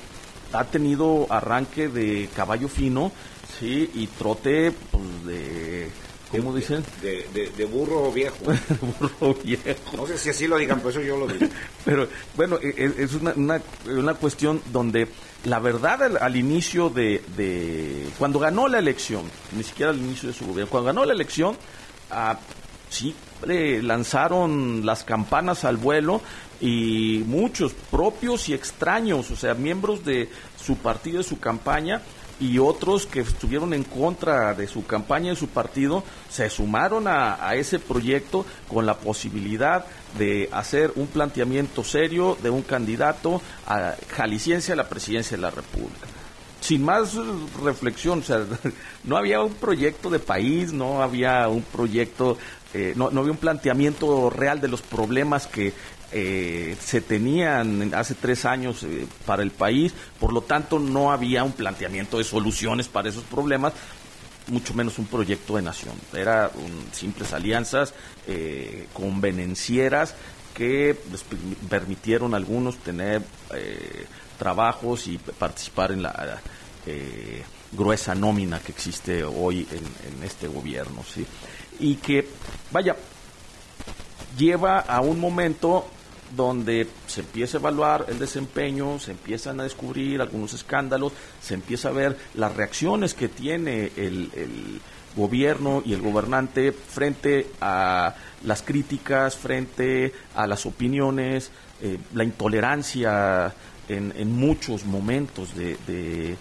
ha 0.53 0.65
tenido 0.65 1.27
arranque 1.31 1.89
de 1.89 2.29
caballo 2.35 2.69
fino, 2.69 3.13
sí, 3.61 3.89
y 3.95 4.09
trote 4.09 4.73
pues, 4.91 5.25
de 5.27 5.91
¿Cómo 6.31 6.55
dicen? 6.55 6.85
De, 7.01 7.65
burro 7.65 8.13
viejo. 8.13 8.37
burro 9.01 9.35
viejo. 9.43 9.97
No 9.97 10.07
sé 10.07 10.19
si 10.19 10.31
así 10.31 10.47
lo 10.47 10.59
digan, 10.59 10.79
pero 10.79 10.91
eso 10.91 11.01
yo 11.01 11.17
lo 11.17 11.27
digo. 11.27 11.47
pero 11.85 12.07
bueno, 12.37 12.59
e, 12.63 12.69
e, 12.77 13.03
es 13.05 13.15
una, 13.15 13.61
una, 13.87 14.15
cuestión 14.15 14.61
donde 14.71 15.09
la 15.45 15.59
verdad 15.59 16.17
al, 16.21 16.37
inicio 16.37 16.91
de, 16.91 17.23
de, 17.37 18.09
Cuando 18.19 18.39
ganó 18.39 18.69
la 18.69 18.79
elección, 18.79 19.23
ni 19.57 19.63
siquiera 19.63 19.91
al 19.91 19.99
inicio 19.99 20.29
de 20.29 20.35
su 20.35 20.47
gobierno, 20.47 20.71
cuando 20.71 20.87
ganó 20.89 21.05
la 21.07 21.15
elección, 21.15 21.57
ah, 22.11 22.39
sí, 22.91 23.15
le 23.47 23.83
lanzaron 23.83 24.85
las 24.85 25.05
campanas 25.05 25.65
al 25.65 25.77
vuelo 25.77 26.21
y 26.61 27.23
muchos 27.27 27.73
propios 27.73 28.49
y 28.49 28.55
extraños, 28.55 29.31
o 29.31 29.37
sea, 29.37 29.55
miembros 29.55 30.05
de 30.05 30.29
su 30.61 30.77
partido, 30.77 31.19
de 31.19 31.25
su 31.25 31.39
campaña, 31.39 32.03
y 32.41 32.59
otros 32.59 33.07
que 33.07 33.21
estuvieron 33.21 33.75
en 33.75 33.85
contra 33.85 34.55
de 34.55 34.67
su 34.67 34.87
campaña 34.87 35.33
y 35.33 35.37
su 35.37 35.49
partido 35.49 36.05
se 36.31 36.49
sumaron 36.51 37.07
a, 37.09 37.55
ese 37.55 37.79
proyecto 37.79 38.47
con 38.69 38.87
la 38.87 38.99
posibilidad 38.99 39.85
de 40.17 40.49
hacer 40.53 40.93
un 40.97 41.07
planteamiento 41.09 41.83
serio 41.83 42.37
de 42.43 42.51
un 42.51 42.63
candidato 42.63 43.43
a 43.67 43.95
jalisciense 44.09 44.73
a 44.73 44.77
la 44.77 44.89
presidencia 44.89 45.37
de 45.37 45.43
la 45.43 45.51
República. 45.51 46.07
Sin 46.61 46.85
más 46.85 47.15
reflexión, 47.63 48.21
o 48.21 48.23
sea, 48.23 48.45
no 49.05 49.17
había 49.17 49.43
un 49.43 49.55
proyecto 49.55 50.11
de 50.11 50.19
país, 50.19 50.73
no 50.73 51.03
había 51.03 51.49
un 51.49 51.63
proyecto, 51.63 52.37
eh, 52.75 52.95
no, 52.97 53.11
no 53.11 53.21
había 53.21 53.33
un 53.33 53.39
planteamiento 53.39 54.31
real 54.31 54.61
de 54.61 54.69
los 54.69 54.83
problemas 54.83 55.47
que 55.47 55.73
eh, 56.11 56.77
se 56.81 57.01
tenían 57.03 57.93
hace 57.95 58.15
tres 58.15 58.45
años 58.45 58.83
eh, 58.83 59.07
para 59.27 59.43
el 59.43 59.51
país, 59.51 59.93
por 60.19 60.33
lo 60.33 60.41
tanto 60.41 60.79
no 60.79 61.13
había 61.13 61.45
un 61.45 61.53
planteamiento 61.53 62.19
de 62.19 62.25
soluciones 62.25 62.89
para 62.89 63.11
esos 63.11 63.25
problemas, 63.25 63.75
mucho 64.47 64.73
menos 64.73 64.99
un 64.99 65.07
proyecto 65.07 65.57
de 65.57 65.63
nación. 65.63 65.95
Eran 66.15 66.51
simples 66.93 67.33
alianzas 67.35 67.93
eh, 68.27 68.87
convenencieras 68.95 70.15
que 70.55 70.99
les 71.13 71.25
permitieron 71.69 72.33
a 72.33 72.39
algunos 72.39 72.79
tener 72.79 73.23
eh, 73.55 74.07
trabajos 74.39 75.07
y 75.07 75.19
participar 75.19 75.93
en 75.93 76.03
la 76.03 76.41
gruesa 77.71 78.15
nómina 78.15 78.61
que 78.61 78.73
existe 78.73 79.23
hoy 79.23 79.69
en, 79.71 80.15
en 80.17 80.25
este 80.25 80.49
gobierno. 80.49 81.05
¿sí? 81.05 81.27
Y 81.79 81.97
que, 81.97 82.27
vaya, 82.73 82.97
lleva 84.39 84.81
a 84.81 85.01
un 85.03 85.21
momento 85.21 85.87
donde 86.35 86.87
se 87.07 87.21
empieza 87.21 87.57
a 87.57 87.61
evaluar 87.61 88.07
el 88.09 88.19
desempeño, 88.19 88.99
se 88.99 89.13
empiezan 89.13 89.61
a 89.61 89.63
descubrir 89.65 90.21
algunos 90.21 90.53
escándalos, 90.53 91.13
se 91.41 91.55
empieza 91.55 91.89
a 91.89 91.93
ver 91.93 92.17
las 92.35 92.55
reacciones 92.55 93.15
que 93.15 93.29
tiene 93.29 93.93
el, 93.97 94.81
gobierno 95.17 95.83
y 95.85 95.95
el 95.95 96.01
gobernante 96.01 96.71
frente 96.71 97.49
a 97.61 98.15
las 98.45 98.63
críticas, 98.63 99.37
frente 99.37 100.13
a 100.37 100.47
las 100.47 100.65
opiniones, 100.65 101.51
eh, 101.81 101.99
la 102.15 102.23
intolerancia 102.23 103.53
en, 103.89 104.37
muchos 104.37 104.85
momentos 104.85 105.57
de, 105.57 106.37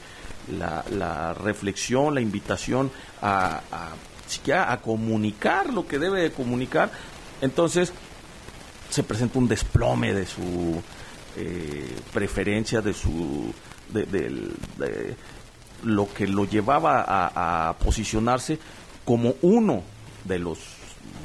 la, 0.59 1.33
reflexión, 1.33 2.13
la 2.13 2.21
invitación 2.21 2.91
a, 3.21 3.61
a, 3.71 4.71
a 4.71 4.81
comunicar 4.81 5.73
lo 5.73 5.87
que 5.87 5.97
debe 5.97 6.21
de 6.21 6.31
comunicar. 6.31 6.91
Entonces, 7.41 7.93
se 8.89 9.03
presenta 9.03 9.39
un 9.39 9.47
desplome 9.47 10.13
de 10.13 10.25
su 10.25 10.81
eh, 11.35 11.95
preferencia, 12.13 12.81
de 12.81 12.93
su 12.93 13.53
de, 13.89 15.15
lo 15.83 16.11
que 16.13 16.27
lo 16.27 16.45
llevaba 16.45 17.05
a, 17.07 17.73
posicionarse 17.73 18.59
como 19.05 19.35
uno 19.41 19.83
de 20.25 20.39
los 20.39 20.59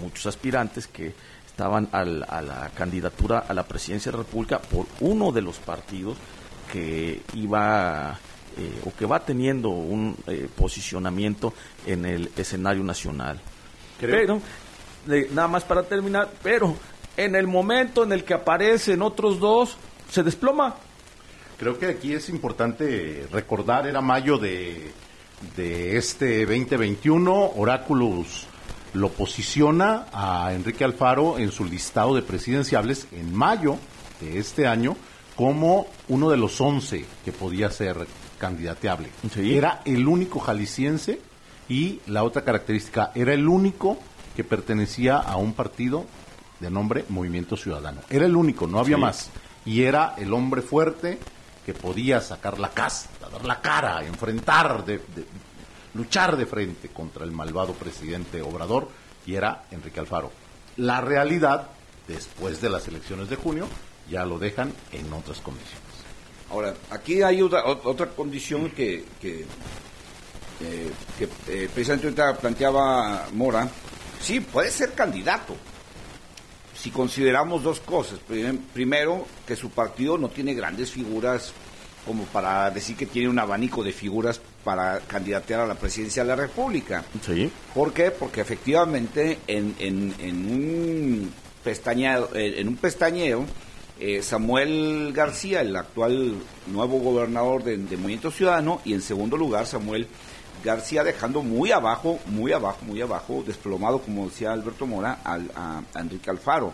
muchos 0.00 0.26
aspirantes 0.26 0.86
que 0.86 1.14
estaban 1.46 1.88
a 1.92 2.04
la 2.04 2.70
candidatura 2.74 3.40
a 3.48 3.54
la 3.54 3.64
presidencia 3.64 4.10
de 4.10 4.18
la 4.18 4.24
República 4.24 4.58
por 4.58 4.86
uno 5.00 5.32
de 5.32 5.42
los 5.42 5.58
partidos 5.58 6.16
que 6.72 7.22
iba 7.34 8.18
eh, 8.56 8.80
o 8.84 8.92
que 8.94 9.06
va 9.06 9.20
teniendo 9.20 9.70
un 9.70 10.16
eh, 10.26 10.46
posicionamiento 10.54 11.54
en 11.86 12.04
el 12.04 12.30
escenario 12.36 12.84
nacional. 12.84 13.40
Pero, 13.98 14.40
nada 15.06 15.48
más 15.48 15.64
para 15.64 15.82
terminar, 15.84 16.30
pero 16.42 16.76
en 17.16 17.34
el 17.34 17.46
momento 17.46 18.04
en 18.04 18.12
el 18.12 18.24
que 18.24 18.34
aparecen 18.34 19.02
otros 19.02 19.38
dos, 19.38 19.76
se 20.10 20.22
desploma. 20.22 20.76
Creo 21.58 21.78
que 21.78 21.86
aquí 21.86 22.12
es 22.12 22.28
importante 22.28 23.26
recordar, 23.30 23.86
era 23.86 24.00
mayo 24.00 24.38
de, 24.38 24.90
de 25.56 25.96
este 25.96 26.44
2021, 26.46 27.52
Oráculos 27.56 28.46
lo 28.94 29.08
posiciona 29.10 30.06
a 30.12 30.52
Enrique 30.52 30.84
Alfaro 30.84 31.38
en 31.38 31.50
su 31.50 31.64
listado 31.64 32.14
de 32.14 32.22
presidenciables 32.22 33.06
en 33.12 33.34
mayo 33.34 33.76
de 34.20 34.38
este 34.38 34.66
año 34.66 34.96
como 35.36 35.86
uno 36.08 36.30
de 36.30 36.36
los 36.36 36.60
11 36.60 37.06
que 37.24 37.32
podía 37.32 37.70
ser 37.70 37.96
candidateable. 38.38 39.08
Era 39.36 39.80
el 39.84 40.06
único 40.06 40.40
jalisciense 40.40 41.20
y 41.68 42.00
la 42.06 42.22
otra 42.22 42.44
característica, 42.44 43.12
era 43.14 43.32
el 43.32 43.48
único 43.48 43.98
que 44.36 44.44
pertenecía 44.44 45.16
a 45.16 45.36
un 45.36 45.54
partido 45.54 46.04
de 46.62 46.70
nombre 46.70 47.04
Movimiento 47.08 47.56
Ciudadano. 47.56 48.00
Era 48.08 48.24
el 48.24 48.36
único, 48.36 48.66
no 48.66 48.78
había 48.78 48.96
más. 48.96 49.28
Y 49.66 49.82
era 49.82 50.14
el 50.16 50.32
hombre 50.32 50.62
fuerte 50.62 51.18
que 51.66 51.74
podía 51.74 52.20
sacar 52.20 52.58
la 52.58 52.70
casta, 52.70 53.28
dar 53.28 53.44
la 53.44 53.60
cara, 53.60 54.04
enfrentar, 54.04 54.84
de, 54.84 55.00
luchar 55.94 56.36
de 56.36 56.46
frente 56.46 56.88
contra 56.88 57.24
el 57.24 57.32
malvado 57.32 57.74
presidente 57.74 58.40
Obrador, 58.40 58.88
y 59.26 59.34
era 59.34 59.64
Enrique 59.70 60.00
Alfaro. 60.00 60.30
La 60.76 61.00
realidad, 61.00 61.68
después 62.08 62.60
de 62.60 62.70
las 62.70 62.88
elecciones 62.88 63.28
de 63.28 63.36
junio, 63.36 63.66
ya 64.08 64.24
lo 64.24 64.38
dejan 64.38 64.72
en 64.92 65.12
otras 65.12 65.40
condiciones. 65.40 65.82
Ahora, 66.50 66.74
aquí 66.90 67.22
hay 67.22 67.42
otra, 67.42 67.64
otra 67.64 68.08
condición 68.08 68.70
que, 68.70 69.04
que, 69.20 69.46
eh, 70.60 70.92
que 71.18 71.28
eh, 71.48 71.68
precisamente 71.72 72.22
planteaba 72.40 73.28
Mora. 73.32 73.68
Sí, 74.20 74.40
puede 74.40 74.70
ser 74.70 74.92
candidato, 74.92 75.56
si 76.82 76.90
consideramos 76.90 77.62
dos 77.62 77.78
cosas. 77.78 78.18
Primero, 78.74 79.24
que 79.46 79.54
su 79.54 79.70
partido 79.70 80.18
no 80.18 80.28
tiene 80.30 80.52
grandes 80.52 80.90
figuras 80.90 81.52
como 82.04 82.24
para 82.24 82.68
decir 82.72 82.96
que 82.96 83.06
tiene 83.06 83.28
un 83.28 83.38
abanico 83.38 83.84
de 83.84 83.92
figuras 83.92 84.40
para 84.64 84.98
candidatear 84.98 85.60
a 85.60 85.66
la 85.66 85.76
presidencia 85.76 86.24
de 86.24 86.28
la 86.30 86.34
República. 86.34 87.04
Sí. 87.24 87.48
¿Por 87.72 87.92
qué? 87.92 88.10
Porque 88.10 88.40
efectivamente 88.40 89.38
en, 89.46 89.76
en, 89.78 90.50
un 90.50 91.32
pestañeo, 91.62 92.30
eh, 92.34 92.54
en 92.58 92.66
un 92.66 92.76
pestañeo 92.76 93.46
eh, 94.00 94.20
Samuel 94.20 95.12
García, 95.14 95.60
el 95.60 95.76
actual 95.76 96.34
nuevo 96.66 96.98
gobernador 96.98 97.62
de, 97.62 97.76
de 97.76 97.96
Movimiento 97.96 98.32
Ciudadano, 98.32 98.80
y 98.84 98.94
en 98.94 99.02
segundo 99.02 99.36
lugar 99.36 99.68
Samuel 99.68 100.08
García 100.62 101.04
dejando 101.04 101.42
muy 101.42 101.72
abajo, 101.72 102.18
muy 102.26 102.52
abajo, 102.52 102.84
muy 102.84 103.00
abajo, 103.00 103.42
desplomado, 103.46 104.00
como 104.00 104.28
decía 104.28 104.52
Alberto 104.52 104.86
Mora, 104.86 105.20
al, 105.24 105.50
a, 105.54 105.82
Enrique 105.94 106.30
Alfaro, 106.30 106.72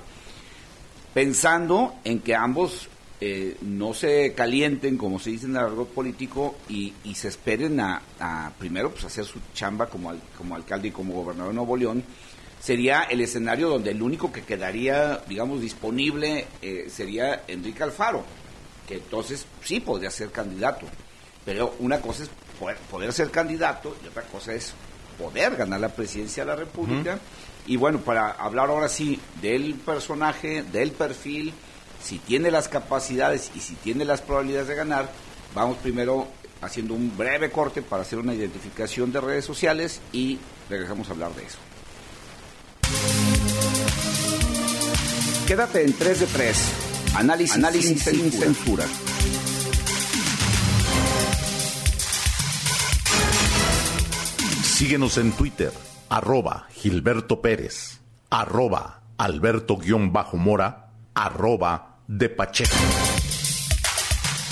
pensando 1.15 1.95
en 2.05 2.21
que 2.21 2.35
ambos 2.35 2.89
eh, 3.21 3.57
no 3.63 3.95
se 3.95 4.33
calienten, 4.35 4.97
como 4.97 5.19
se 5.19 5.31
dice 5.31 5.47
en 5.47 5.53
el 5.53 5.65
argot 5.65 5.89
político, 5.89 6.57
y, 6.69 6.95
se 7.15 7.29
esperen 7.29 7.81
a, 7.81 8.03
primero, 8.59 8.91
pues 8.91 9.05
hacer 9.05 9.25
su 9.25 9.41
chamba 9.55 9.87
como, 9.87 10.13
como 10.37 10.55
alcalde 10.55 10.89
y 10.89 10.93
como 10.93 11.15
gobernador 11.15 11.53
de 11.53 11.57
Nuevo 11.57 11.77
León, 11.77 12.05
sería 12.61 13.03
el 13.05 13.21
escenario 13.21 13.69
donde 13.69 13.91
el 13.91 14.03
único 14.03 14.33
que 14.33 14.43
quedaría, 14.43 15.23
digamos, 15.29 15.61
disponible 15.61 16.47
eh, 16.63 16.87
sería 16.91 17.45
Enrique 17.49 17.83
Alfaro, 17.83 18.23
que 18.87 18.95
entonces 18.95 19.47
sí 19.65 19.81
podría 19.81 20.11
ser 20.11 20.31
candidato. 20.31 20.87
Pero 21.45 21.75
una 21.79 22.01
cosa 22.01 22.25
es 22.25 22.31
poder, 22.59 23.13
ser 23.13 23.31
candidato 23.31 23.97
y 24.03 24.09
otra 24.09 24.23
cosa 24.23 24.53
es 24.53 24.73
poder 25.19 25.57
ganar 25.57 25.81
la 25.81 25.89
presidencia 25.89 26.45
de 26.45 26.51
la 26.51 26.57
República. 26.57 27.19
Y 27.67 27.77
bueno, 27.77 28.01
para 28.01 28.31
hablar 28.31 28.71
ahora 28.71 28.89
sí 28.89 29.21
del 29.41 29.75
personaje, 29.75 30.63
del 30.63 30.93
perfil 30.93 31.53
si 32.03 32.19
tiene 32.19 32.51
las 32.51 32.69
capacidades 32.69 33.51
y 33.55 33.61
si 33.61 33.75
tiene 33.75 34.05
las 34.05 34.21
probabilidades 34.21 34.69
de 34.69 34.75
ganar, 34.75 35.11
vamos 35.55 35.79
primero 35.79 36.29
haciendo 36.61 36.95
un 36.95 37.17
breve 37.17 37.51
corte 37.51 37.83
para 37.83 38.03
hacer 38.03 38.19
una 38.19 38.35
identificación 38.35 39.13
de 39.13 39.21
redes 39.21 39.45
sociales 39.45 40.01
y 40.13 40.39
regresamos 40.69 41.09
a 41.09 41.13
hablar 41.13 41.35
de 41.35 41.45
eso. 41.45 41.59
Quédate 45.47 45.83
en 45.83 45.93
3 45.93 46.21
de 46.21 46.27
3. 46.27 46.73
Análisis, 47.15 47.57
Análisis 47.57 48.03
sin, 48.03 48.31
censura. 48.31 48.85
Síguenos 54.79 55.19
en 55.19 55.33
Twitter, 55.33 55.73
arroba 56.09 56.69
Gilberto 56.71 57.43
Pérez, 57.43 57.99
arroba 58.31 59.03
Alberto-Mora, 59.19 60.93
arroba 61.15 61.97
de 62.07 62.29
Pacheco. 62.29 62.77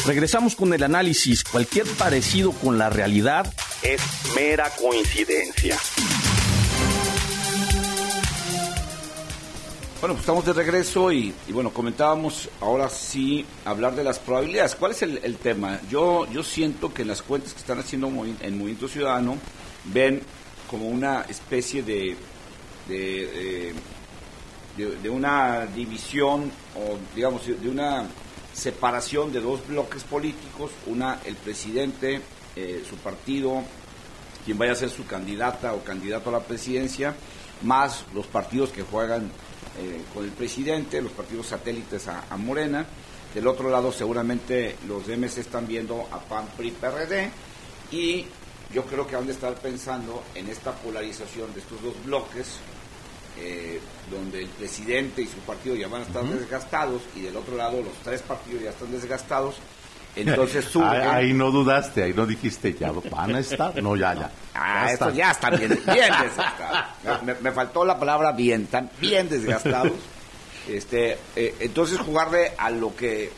Regresamos 0.05 0.57
con 0.57 0.75
el 0.75 0.83
análisis. 0.83 1.45
Cualquier 1.45 1.87
parecido 1.87 2.51
con 2.51 2.77
la 2.77 2.91
realidad 2.91 3.55
es 3.83 4.03
mera 4.35 4.69
coincidencia. 4.71 5.79
Bueno, 9.99 10.13
pues 10.13 10.25
estamos 10.25 10.45
de 10.45 10.53
regreso 10.53 11.11
y, 11.11 11.35
bueno, 11.49 11.73
comentábamos 11.73 12.51
ahora 12.61 12.91
sí 12.91 13.47
hablar 13.65 13.97
de 13.97 14.05
las 14.05 14.19
probabilidades. 14.19 14.75
¿Cuál 14.75 14.93
es 14.93 15.01
el, 15.01 15.37
tema? 15.39 15.81
Yo, 15.89 16.31
yo 16.31 16.43
siento 16.43 16.93
que 16.93 17.03
las 17.03 17.23
cuentas 17.23 17.55
que 17.55 17.61
están 17.61 17.79
haciendo 17.79 18.09
en 18.09 18.59
Movimiento 18.59 18.89
Ciudadano 18.89 19.39
ven 19.85 20.21
como 20.71 20.87
una 20.87 21.23
especie 21.23 21.83
de, 21.83 22.15
de, 22.87 23.73
de, 24.77 25.09
una 25.09 25.65
división 25.65 26.53
o 26.75 26.99
digamos 27.15 27.47
de 27.47 27.69
una 27.69 28.05
separación 28.53 29.33
de 29.33 29.41
dos 29.41 29.67
bloques 29.67 30.05
políticos, 30.05 30.73
una 30.85 31.21
el 31.25 31.37
presidente, 31.37 32.21
eh, 32.55 32.85
su 32.87 32.97
partido, 32.97 33.63
quien 34.45 34.59
vaya 34.59 34.73
a 34.73 34.77
ser 34.77 34.91
su 34.91 35.07
candidata 35.07 35.73
o 35.73 35.83
candidato 35.83 36.29
a 36.29 36.35
la 36.35 36.41
presidencia, 36.41 37.15
más 37.63 38.05
los 38.15 38.27
partidos 38.27 38.71
que 38.71 38.83
juegan 38.83 39.31
eh, 39.79 40.03
con 40.13 40.25
el 40.25 40.31
presidente, 40.31 41.01
los 41.03 41.13
partidos 41.13 41.47
satélites 41.47 42.09
a, 42.09 42.37
Morena. 42.37 42.87
Del 43.35 43.47
otro 43.47 43.69
lado 43.69 43.93
seguramente 43.93 44.77
los 44.87 45.07
MS 45.07 45.39
están 45.39 45.67
viendo 45.67 46.09
a 46.11 46.19
PAN, 46.21 46.47
PRI, 46.57 46.71
PRD 46.71 47.31
y 47.93 48.25
yo 48.73 48.85
creo 48.85 49.07
que 49.07 49.17
han 49.17 49.27
de 49.27 49.33
estar 49.33 49.55
pensando 49.57 50.23
en 50.35 50.49
esta 50.49 50.73
polarización 50.73 51.53
de 51.53 51.61
estos 51.61 51.83
dos 51.83 51.95
bloques, 52.05 52.57
eh, 53.39 53.79
donde 54.11 54.43
el 54.43 54.49
presidente 54.49 55.23
y 55.23 55.27
su 55.27 55.39
partido 55.41 55.77
ya 55.77 55.89
van 55.89 56.03
a 56.03 56.07
estar 56.07 56.25
desgastados 56.25 57.03
y 57.15 57.21
del 57.21 57.37
otro 57.37 57.57
lado 57.57 57.83
los 57.83 57.95
tres 58.03 58.23
partidos 58.23 58.63
ya 58.63 58.71
están 58.71 58.91
desgastados 58.91 59.57
entonces 60.17 60.65
surge... 60.71 60.97
Ahí, 60.97 61.33
no 61.33 61.51
dudaste, 61.51 62.03
ahí 62.03 62.15
no 62.15 62.27
dijiste, 62.27 62.75
ya 62.75 62.93
van 63.11 63.35
a 63.35 63.41
estar. 63.41 63.81
No, 63.83 63.97
ya, 63.97 64.15
ya. 64.15 64.31
Ah, 64.55 64.91
estos 64.93 65.15
ya 65.15 65.31
están 65.31 65.57
bien, 65.57 65.71
bien 65.87 66.13
desgastados. 66.23 67.23
Me, 67.43 67.53
faltó 67.53 67.85
la 67.85 67.99
palabra 67.99 68.33
bien, 68.33 68.63
están 68.63 68.91
bien 69.01 69.29
desgastados. 69.29 69.93
Este, 70.69 71.19
eh, 71.37 71.55
entonces 71.61 71.99
jugarle 72.01 72.53
a 72.59 72.71
lo 72.71 72.97
que 72.97 73.31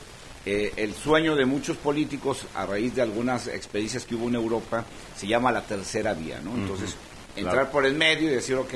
eh, 0.47 0.73
el 0.76 0.94
sueño 0.94 1.37
de 1.37 1.44
muchos 1.44 1.76
políticos 1.76 2.47
a 2.54 2.64
raíz 2.64 2.94
de 2.94 3.02
algunas 3.02 3.49
experiencias 3.49 4.06
que 4.06 4.14
hubo 4.14 4.28
en 4.28 4.37
Europa 4.37 4.85
se 5.14 5.26
llama 5.26 5.52
la 5.52 5.61
tercera 5.62 6.14
vía, 6.14 6.40
¿no? 6.42 6.54
Entonces, 6.54 6.97
entrar 7.37 7.70
por 7.70 7.85
el 7.85 7.94
medio 7.94 8.30
y 8.30 8.35
decir, 8.35 8.56
ok, 8.56 8.73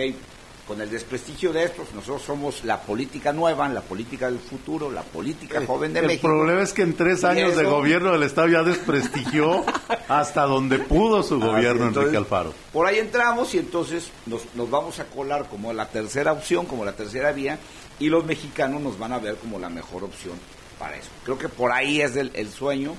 con 0.66 0.80
el 0.80 0.90
desprestigio 0.90 1.52
de 1.52 1.64
estos, 1.64 1.92
nosotros 1.92 2.22
somos 2.22 2.64
la 2.64 2.80
política 2.80 3.32
nueva, 3.32 3.68
la 3.68 3.80
política 3.80 4.30
del 4.30 4.38
futuro, 4.38 4.90
la 4.90 5.02
política 5.02 5.64
joven 5.66 5.92
de 5.92 6.02
México. 6.02 6.28
El 6.28 6.34
problema 6.34 6.62
es 6.62 6.72
que 6.72 6.82
en 6.82 6.94
tres 6.94 7.24
años 7.24 7.56
de 7.56 7.64
gobierno 7.64 8.12
del 8.12 8.22
Estado 8.22 8.48
ya 8.48 8.62
desprestigió 8.62 9.64
hasta 10.08 10.42
donde 10.42 10.78
pudo 10.78 11.22
su 11.22 11.40
gobierno, 11.40 11.88
Enrique 11.88 12.16
Alfaro. 12.16 12.54
Por 12.72 12.86
ahí 12.86 12.98
entramos 12.98 13.54
y 13.54 13.58
entonces 13.58 14.10
nos, 14.26 14.42
nos 14.54 14.70
vamos 14.70 15.00
a 15.00 15.04
colar 15.06 15.48
como 15.48 15.72
la 15.72 15.88
tercera 15.88 16.32
opción, 16.32 16.66
como 16.66 16.84
la 16.84 16.92
tercera 16.92 17.32
vía, 17.32 17.58
y 17.98 18.08
los 18.08 18.24
mexicanos 18.24 18.80
nos 18.80 18.98
van 18.98 19.12
a 19.12 19.18
ver 19.18 19.36
como 19.36 19.58
la 19.58 19.68
mejor 19.68 20.04
opción 20.04 20.34
para 20.78 20.96
eso. 20.96 21.10
Creo 21.24 21.38
que 21.38 21.48
por 21.48 21.72
ahí 21.72 22.00
es 22.00 22.16
el, 22.16 22.30
el 22.34 22.48
sueño. 22.48 22.94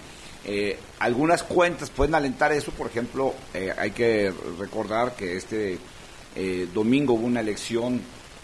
Eh, 0.46 0.78
algunas 1.00 1.44
cuentas 1.44 1.90
pueden 1.90 2.16
alentar 2.16 2.52
eso, 2.52 2.72
por 2.72 2.88
ejemplo, 2.88 3.34
eh, 3.54 3.74
hay 3.78 3.92
que 3.92 4.34
recordar 4.60 5.16
que 5.16 5.38
este 5.38 5.80
eh, 6.36 6.68
domingo 6.74 7.14
hubo 7.14 7.26
una 7.26 7.40
elección 7.40 8.02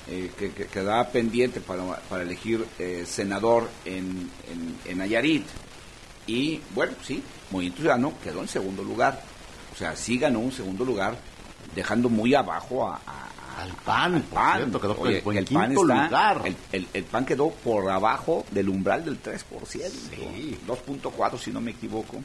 eh, 0.08 0.32
que, 0.38 0.52
quedaba 0.52 1.08
pendiente 1.10 1.62
para, 1.62 1.84
elegir 2.22 2.66
eh, 2.78 3.04
senador 3.06 3.70
en, 3.86 4.30
en, 4.86 4.98
Nayarit. 4.98 5.46
Y 6.28 6.62
bueno, 6.74 6.94
sí, 7.04 7.24
Movimiento 7.52 7.82
Ciudadano 7.82 8.14
quedó 8.24 8.42
en 8.42 8.48
segundo 8.48 8.84
lugar. 8.84 9.22
O 9.74 9.78
sea, 9.78 9.96
sí 9.96 10.18
ganó 10.18 10.40
un 10.40 10.52
segundo 10.52 10.84
lugar, 10.84 11.18
dejando 11.76 12.10
muy 12.10 12.34
abajo 12.34 12.88
a, 12.88 13.00
al 13.60 13.72
PAN. 13.86 14.24
PAN. 14.34 14.72
quedó 14.72 15.06
el, 15.06 15.46
PAN 15.46 15.74
lugar. 15.74 16.42
El, 16.72 17.04
PAN 17.06 17.26
quedó 17.26 17.50
por 17.50 17.90
abajo 17.90 18.46
del 18.52 18.70
umbral 18.70 19.06
del 19.06 19.22
3%. 19.22 19.44
Sí. 19.68 20.58
2.4 20.68 21.38
si 21.38 21.52
no 21.52 21.62
me 21.62 21.72
equivoco. 21.72 22.18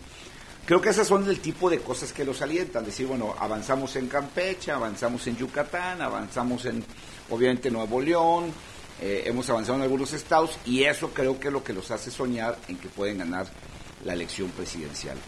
Creo 0.67 0.81
que 0.81 0.89
esas 0.89 1.07
son 1.07 1.29
el 1.29 1.41
tipo 1.41 1.69
de 1.69 1.81
cosas 1.81 2.13
que 2.13 2.25
los 2.25 2.41
alientan, 2.41 2.87
decir, 2.87 3.07
bueno, 3.07 3.35
avanzamos 3.39 3.97
en 3.97 4.09
Campeche, 4.09 4.71
avanzamos 4.71 5.27
en 5.27 5.37
Yucatán, 5.37 6.01
avanzamos 6.01 6.65
en, 6.65 6.83
obviamente, 7.29 7.71
Nuevo 7.71 8.01
León, 8.01 8.51
eh, 9.03 9.25
hemos 9.27 9.51
avanzado 9.51 9.77
en 9.77 9.83
algunos 9.83 10.15
estados 10.15 10.57
y 10.65 10.85
eso 10.85 11.11
creo 11.11 11.39
que 11.39 11.49
es 11.49 11.53
lo 11.53 11.63
que 11.63 11.75
los 11.75 11.91
hace 11.91 12.11
soñar 12.11 12.57
en 12.69 12.79
que 12.79 12.89
pueden 12.89 13.19
ganar 13.19 13.47
la 14.05 14.15
elección 14.15 14.49
presidencial. 14.51 15.19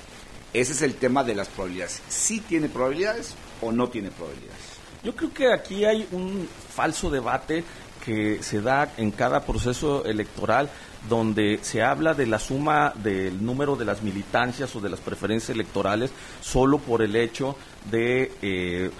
Ese 0.55 0.73
es 0.73 0.81
el 0.81 0.95
tema 0.95 1.23
de 1.23 1.35
las 1.35 1.49
probabilidades. 1.49 2.01
¿Sí 2.09 2.41
tiene 2.41 2.71
probabilidades 2.71 3.35
o 3.61 3.73
no 3.73 3.91
tiene 3.91 4.11
probabilidades? 4.11 4.63
Yo 5.05 5.15
creo 5.15 5.35
que 5.35 5.53
aquí 5.53 5.85
hay 5.85 6.09
un 6.13 6.49
falso 6.75 7.11
debate 7.11 7.63
que 8.03 8.43
se 8.43 8.63
da 8.63 8.91
en 8.97 9.11
cada 9.11 9.45
proceso 9.45 10.05
electoral 10.07 10.71
donde 11.09 11.59
se 11.63 11.83
habla 11.83 12.15
de 12.15 12.27
la 12.27 12.39
suma 12.39 12.93
del 12.95 13.45
número 13.45 13.77
de 13.77 13.85
las 13.85 14.03
militancias 14.03 14.75
o 14.77 14.81
de 14.81 14.89
las 14.89 15.01
preferencias 15.01 15.51
electorales 15.51 16.11
solo 16.41 16.79
por 16.79 17.03
el 17.03 17.17
hecho 17.17 17.57
de 17.91 18.33
eh, 18.43 18.91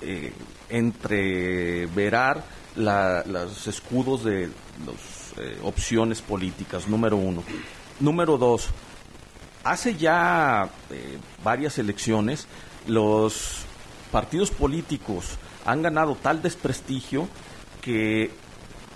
eh, 0.00 0.32
entreverar 0.68 2.44
los 2.74 3.66
escudos 3.66 4.24
de 4.24 4.48
las 4.86 5.38
eh, 5.38 5.58
opciones 5.62 6.20
políticas, 6.20 6.88
número 6.88 7.16
uno. 7.16 7.44
Número 8.00 8.38
dos, 8.38 8.68
hace 9.62 9.94
ya 9.94 10.68
varias 11.44 11.78
elecciones 11.78 12.46
los 12.86 13.64
partidos 14.10 14.50
políticos 14.50 15.38
han 15.64 15.82
ganado 15.82 16.16
tal 16.16 16.42
desprestigio 16.42 17.28
que 17.80 18.30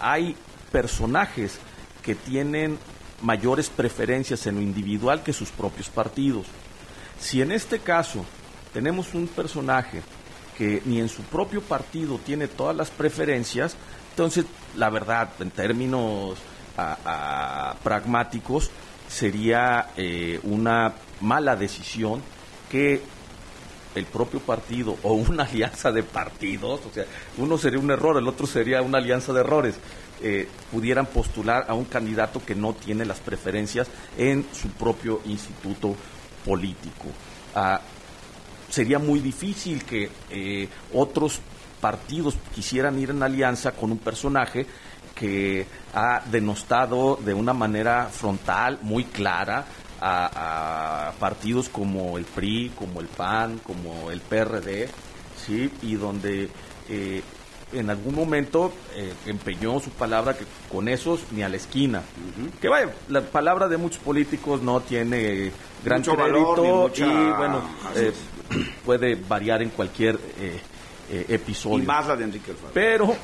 hay 0.01 0.37
personajes 0.73 1.61
que 2.07 2.15
tienen 2.15 2.79
mayores 3.21 3.69
preferencias 3.69 4.47
en 4.47 4.55
lo 4.55 4.61
individual 4.63 5.25
que 5.25 5.33
sus 5.33 5.51
propios 5.51 5.89
partidos. 5.89 6.47
Si 7.21 7.43
en 7.43 7.51
este 7.51 7.81
caso 7.81 8.25
tenemos 8.73 9.13
un 9.15 9.27
personaje 9.27 10.03
que 10.57 10.83
ni 10.85 11.01
en 11.01 11.09
su 11.09 11.23
propio 11.23 11.61
partido 11.61 12.19
tiene 12.25 12.47
todas 12.47 12.77
las 12.77 12.91
preferencias, 12.91 13.77
entonces 14.11 14.47
la 14.77 14.89
verdad, 14.89 15.31
en 15.41 15.51
términos 15.51 16.39
pragmáticos, 17.83 18.71
sería 19.09 19.89
eh, 19.97 20.39
una 20.45 20.93
mala 21.21 21.57
decisión 21.57 22.23
que 22.71 23.03
el 23.95 24.05
propio 24.05 24.41
partido 24.41 24.97
o 25.03 25.15
una 25.15 25.45
alianza 25.51 25.91
de 25.91 26.03
partidos, 26.03 26.81
o 26.89 26.93
sea, 26.93 27.05
uno 27.39 27.59
sería 27.59 27.81
un 27.81 27.91
error, 27.91 28.17
el 28.19 28.29
otro 28.29 28.47
sería 28.47 28.83
una 28.83 28.99
alianza 28.99 29.33
de 29.33 29.41
errores. 29.41 29.75
Eh, 30.23 30.49
pudieran 30.73 31.07
postular 31.07 31.67
a 31.69 31.75
un 31.75 31.85
candidato 31.85 32.43
que 32.45 32.55
no 32.55 32.73
tiene 32.73 33.05
las 33.05 33.21
preferencias 33.21 33.87
en 34.17 34.47
su 34.53 34.69
propio 34.69 35.21
instituto 35.27 35.95
político. 36.45 37.07
Ah, 37.55 37.81
sería 38.71 38.99
muy 38.99 39.21
difícil 39.21 39.85
que 39.85 40.11
eh, 40.31 40.69
otros 40.95 41.41
partidos 41.81 42.37
quisieran 42.55 42.99
ir 42.99 43.11
en 43.11 43.23
alianza 43.23 43.73
con 43.73 43.93
un 43.93 43.99
personaje 43.99 44.67
que 45.15 45.67
ha 45.95 46.23
denostado 46.31 47.17
de 47.17 47.35
una 47.35 47.53
manera 47.53 48.09
frontal, 48.11 48.79
muy 48.83 49.05
clara, 49.05 49.65
a, 50.01 51.13
partidos 51.19 51.69
como 51.69 52.19
el 52.19 52.25
PRI, 52.25 52.73
como 52.77 53.01
el 53.01 53.07
PAN, 53.07 53.59
como 53.59 54.11
el 54.11 54.21
PRD, 54.21 54.89
¿sí? 55.47 55.71
y 55.83 55.95
donde 55.95 56.51
eh, 56.89 57.23
en 57.73 57.91
algún 57.91 58.15
momento 58.15 58.73
eh, 58.95 59.13
empeñó 59.27 59.81
su 59.81 59.91
palabra 59.91 60.37
que 60.37 60.45
con 60.71 60.89
esos 60.89 61.21
ni 61.33 61.43
a 61.43 61.49
la 61.49 61.57
esquina. 61.57 62.03
Que 62.61 62.69
vaya, 62.69 62.93
la 63.09 63.23
palabra 63.23 63.69
de 63.69 63.77
muchos 63.77 64.01
políticos 64.01 64.63
no 64.63 64.81
tiene 64.81 65.51
gran 65.85 66.03
crédito 66.03 66.91
y, 66.97 67.03
bueno, 67.37 67.63
eh, 67.97 68.13
puede 68.85 69.17
variar 69.17 69.63
en 69.63 69.71
cualquier 69.71 70.19
eh, 70.39 70.61
episodio. 71.29 71.83
Y 71.83 71.87
más 71.87 72.07
la 72.07 72.17
de 72.17 72.25
Enrique 72.25 72.53
Pero 72.73 73.17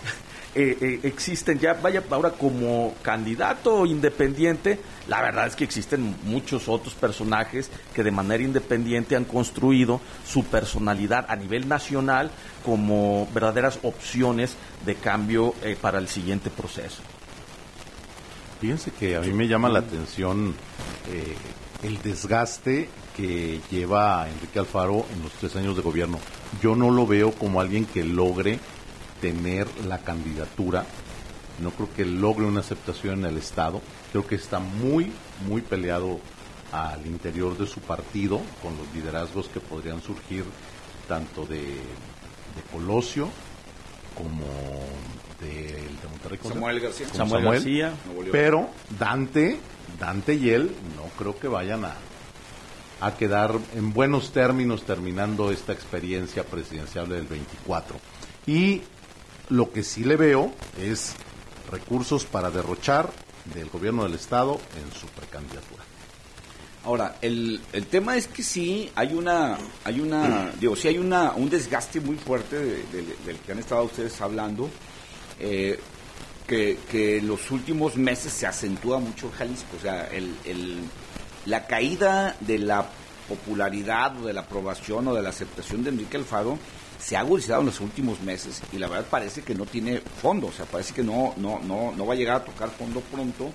eh, 0.55 0.77
eh, 0.81 1.01
existen 1.05 1.59
ya, 1.59 1.73
vaya 1.75 2.03
ahora 2.11 2.33
como 2.33 2.95
candidato 3.03 3.87
independiente, 3.87 4.79
la 5.09 5.23
verdad 5.23 5.47
es 5.47 5.57
que 5.57 5.65
existen 5.65 6.15
muchos 6.25 6.69
otros 6.69 6.95
personajes 6.95 7.71
que 7.95 8.03
de 8.03 8.11
manera 8.11 8.43
independiente 8.43 9.17
han 9.17 9.25
construido 9.25 10.01
su 10.27 10.45
personalidad 10.45 11.25
a 11.29 11.37
nivel 11.37 11.69
nacional 11.69 12.31
como 12.65 13.27
verdaderas 13.33 13.79
opciones 13.83 14.57
de 14.85 14.95
cambio 14.97 15.55
eh, 15.63 15.75
para 15.81 15.99
el 15.99 16.09
siguiente 16.09 16.51
proceso. 16.51 17.01
Fíjense 18.61 18.91
que 18.91 19.17
a 19.17 19.21
mí 19.21 19.33
me 19.33 19.49
llama 19.49 19.69
la 19.69 19.81
atención 19.81 20.55
el 21.83 22.01
desgaste 22.03 22.89
que 23.17 23.61
lleva 23.71 24.29
Enrique 24.29 24.59
Alfaro 24.59 25.07
en 25.13 25.23
los 25.23 25.33
tres 25.33 25.57
años 25.57 25.77
de 25.77 25.83
gobierno. 25.83 26.19
Yo 26.63 26.77
no 26.77 26.91
lo 26.91 27.07
veo 27.07 27.33
como 27.33 27.61
alguien 27.61 27.87
que 27.87 28.05
logre 28.05 28.59
tener 29.23 29.69
la 29.87 29.99
candidatura. 29.99 30.85
No 31.63 31.71
creo 31.71 31.89
que 31.95 32.05
logre 32.05 32.45
una 32.45 32.61
aceptación 32.61 33.21
en 33.21 33.27
el 33.27 33.39
Estado. 33.39 33.81
Creo 34.11 34.27
que 34.27 34.35
está 34.35 34.59
muy, 34.59 35.13
muy 35.49 35.63
peleado 35.63 36.19
al 36.73 37.07
interior 37.07 37.57
de 37.57 37.67
su 37.67 37.81
partido 37.81 38.41
con 38.61 38.77
los 38.77 38.93
liderazgos 38.95 39.49
que 39.49 39.61
podrían 39.61 40.03
surgir 40.03 40.45
tanto 41.07 41.47
de, 41.47 41.61
de 41.61 42.63
Colosio 42.73 43.29
como 44.17 44.45
de, 45.41 45.73
de 45.73 46.09
Monterrey. 46.11 46.39
Samuel 46.43 46.81
García. 46.81 47.07
Samuel, 47.13 47.45
García. 47.45 47.95
Pero 48.33 48.71
Dante, 48.99 49.59
Dante 50.01 50.35
y 50.35 50.51
él 50.51 50.75
no 50.97 51.05
creo 51.17 51.39
que 51.39 51.49
vayan 51.49 51.85
a, 51.85 51.95
a 53.01 53.15
quedar 53.15 53.57
en 53.75 53.93
buenos 53.93 54.33
términos 54.33 54.83
terminando 54.85 55.53
esta 55.53 55.73
experiencia 55.73 56.45
presidencial 56.45 57.09
del 57.09 57.27
24. 57.27 57.97
Y 58.47 58.83
lo 59.53 59.71
que 59.71 59.83
sí 59.85 60.05
le 60.05 60.17
veo 60.17 60.53
es 60.81 61.15
recursos 61.71 62.25
para 62.25 62.51
derrochar 62.51 63.11
del 63.55 63.69
gobierno 63.69 64.05
del 64.05 64.15
Estado 64.15 64.59
en 64.83 64.99
su 64.99 65.07
precandidatura. 65.09 65.85
Ahora, 66.85 67.17
el, 67.21 67.61
el 67.73 67.87
tema 67.87 68.17
es 68.17 68.27
que 68.27 68.43
sí 68.43 68.91
hay 68.95 69.15
una, 69.15 69.59
hay 69.85 70.01
una, 70.01 70.51
digo, 70.61 70.75
sí 70.75 70.89
hay 70.89 70.99
una, 70.99 71.33
un 71.33 71.51
desgaste 71.51 72.01
muy 72.01 72.17
fuerte 72.17 72.57
del 72.57 73.37
que 73.45 73.53
han 73.53 73.59
estado 73.59 73.85
ustedes 73.85 74.19
hablando, 74.21 74.71
eh, 75.39 75.79
que, 76.47 76.79
que 76.91 77.19
en 77.19 77.29
los 77.29 77.51
últimos 77.51 77.97
meses 77.97 78.33
se 78.33 78.47
acentúa 78.47 78.99
mucho 78.99 79.27
en 79.27 79.33
Jalisco. 79.33 79.77
O 79.79 79.83
sea, 79.83 80.07
el, 80.09 80.35
el, 80.45 80.79
la 81.45 81.67
caída 81.67 82.37
de 82.41 82.59
la 82.59 82.89
popularidad 83.29 84.19
o 84.21 84.27
de 84.27 84.33
la 84.33 84.41
aprobación 84.41 85.09
o 85.09 85.15
de 85.15 85.23
la 85.23 85.29
aceptación 85.29 85.85
de 85.85 85.91
Enrique 85.91 86.17
Alfaro 86.17 86.59
se 87.03 87.17
ha 87.17 87.21
agudizado 87.21 87.61
en 87.61 87.67
los 87.67 87.81
últimos 87.81 88.21
meses 88.23 88.63
y 88.73 88.79
la 88.79 88.87
verdad 88.87 89.07
parece 89.11 89.43
que 89.43 89.55
no 89.55 89.67
tiene 89.67 90.01
fondo, 90.01 90.47
o 90.49 90.53
sea, 90.53 90.67
parece 90.67 90.95
que 90.95 91.03
no, 91.03 91.35
no, 91.37 91.59
no, 91.59 91.93
no 91.97 92.07
va 92.07 92.15
a 92.15 92.17
llegar 92.17 92.37
a 92.37 92.45
tocar 92.45 92.71
fondo 92.71 93.01
pronto. 93.01 93.51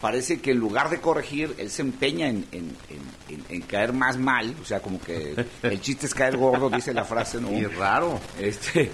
Parece 0.00 0.40
que 0.40 0.52
en 0.52 0.58
lugar 0.58 0.90
de 0.90 1.00
corregir, 1.00 1.56
él 1.58 1.70
se 1.70 1.82
empeña 1.82 2.28
en, 2.28 2.46
en, 2.52 3.62
caer 3.62 3.92
más 3.92 4.16
mal, 4.16 4.54
o 4.62 4.64
sea, 4.64 4.78
como 4.78 5.00
que 5.00 5.34
el 5.64 5.80
chiste 5.80 6.06
es 6.06 6.14
caer 6.14 6.36
gordo, 6.36 6.70
dice 6.70 6.94
la 6.94 7.04
frase, 7.04 7.40
¿no? 7.40 7.50
Y 7.50 7.64
raro. 7.64 8.20
Este, 8.38 8.92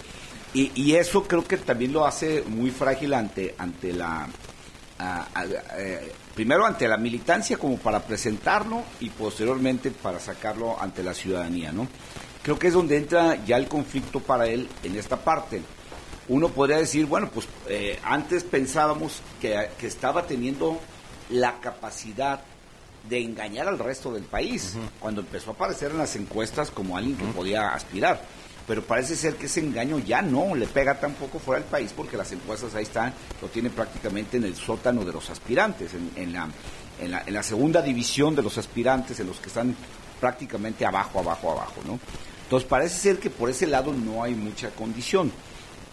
y, 0.55 0.73
y 0.75 0.95
eso 0.95 1.25
creo 1.25 1.45
que 1.45 1.59
también 1.59 1.93
lo 1.93 2.07
hace 2.07 2.43
muy 2.47 2.71
frágil 2.71 3.13
ante, 3.13 3.55
ante 3.59 3.93
la... 3.93 4.27
Eh, 5.77 6.13
primero 6.35 6.65
ante 6.65 6.89
la 6.89 6.97
militancia 6.97 7.59
como 7.59 7.77
para 7.77 8.01
presentarlo 8.01 8.83
y 9.01 9.11
posteriormente 9.11 9.91
para 9.91 10.19
sacarlo 10.19 10.81
ante 10.81 11.03
la 11.03 11.13
ciudadanía, 11.13 11.71
¿no? 11.71 11.87
Creo 12.45 12.59
que 12.59 12.69
es 12.69 12.75
donde 12.75 12.99
entra 12.99 13.43
ya 13.45 13.57
el 13.57 13.67
conflicto 13.67 14.21
para 14.21 14.47
él 14.47 14.69
en 14.85 14.97
esta 14.97 15.17
parte. 15.17 15.63
Uno 16.29 16.51
podría 16.51 16.77
decir, 16.77 17.07
bueno, 17.07 17.31
pues 17.33 17.49
eh, 17.69 17.99
antes 18.05 18.45
pensábamos 18.45 19.21
que, 19.41 19.71
estaba 19.83 20.27
teniendo 20.27 20.79
la 21.31 21.59
capacidad 21.61 22.41
de 23.09 23.23
engañar 23.23 23.67
al 23.67 23.79
resto 23.79 24.13
del 24.13 24.25
país, 24.25 24.77
cuando 25.01 25.23
empezó 25.23 25.51
a 25.51 25.55
aparecer 25.55 25.91
en 25.91 25.99
las 25.99 26.17
encuestas 26.17 26.71
como 26.71 26.97
alguien 26.97 27.17
que 27.17 27.25
podía 27.25 27.75
aspirar. 27.75 28.23
Pero 28.67 28.83
parece 28.83 29.17
ser 29.17 29.37
que 29.37 29.47
ese 29.47 29.61
engaño 29.61 29.99
ya 29.99 30.23
no 30.23 30.55
le 30.55 30.67
pega 30.67 30.99
tampoco 30.99 31.39
fuera 31.39 31.61
del 31.61 31.71
país, 31.71 31.93
porque 31.95 32.17
las 32.17 32.31
encuestas 32.33 32.75
ahí 32.75 32.85
están, 32.85 33.13
lo 33.43 33.49
tiene 33.49 33.69
prácticamente 33.69 34.37
en 34.39 34.45
el 34.45 34.57
sótano 34.57 35.05
de 35.05 35.13
los 35.13 35.29
aspirantes, 35.29 35.93
en, 35.95 36.33
la, 36.33 36.49
en, 36.99 37.11
la, 37.11 37.23
en 37.27 37.35
la 37.35 37.43
segunda 37.43 37.83
división 37.83 38.35
de 38.35 38.43
los 38.43 38.57
aspirantes, 38.57 39.21
en 39.21 39.27
los 39.27 39.39
que 39.39 39.49
están 39.49 39.77
prácticamente 40.19 40.87
abajo, 40.87 41.19
abajo, 41.19 41.53
abajo, 41.53 41.83
¿no? 41.87 42.01
Entonces 42.45 42.69
parece 42.69 42.99
ser 42.99 43.19
que 43.19 43.31
por 43.31 43.51
ese 43.51 43.67
lado 43.67 43.93
no 43.93 44.23
hay 44.23 44.35
mucha 44.35 44.71
condición. 44.71 45.33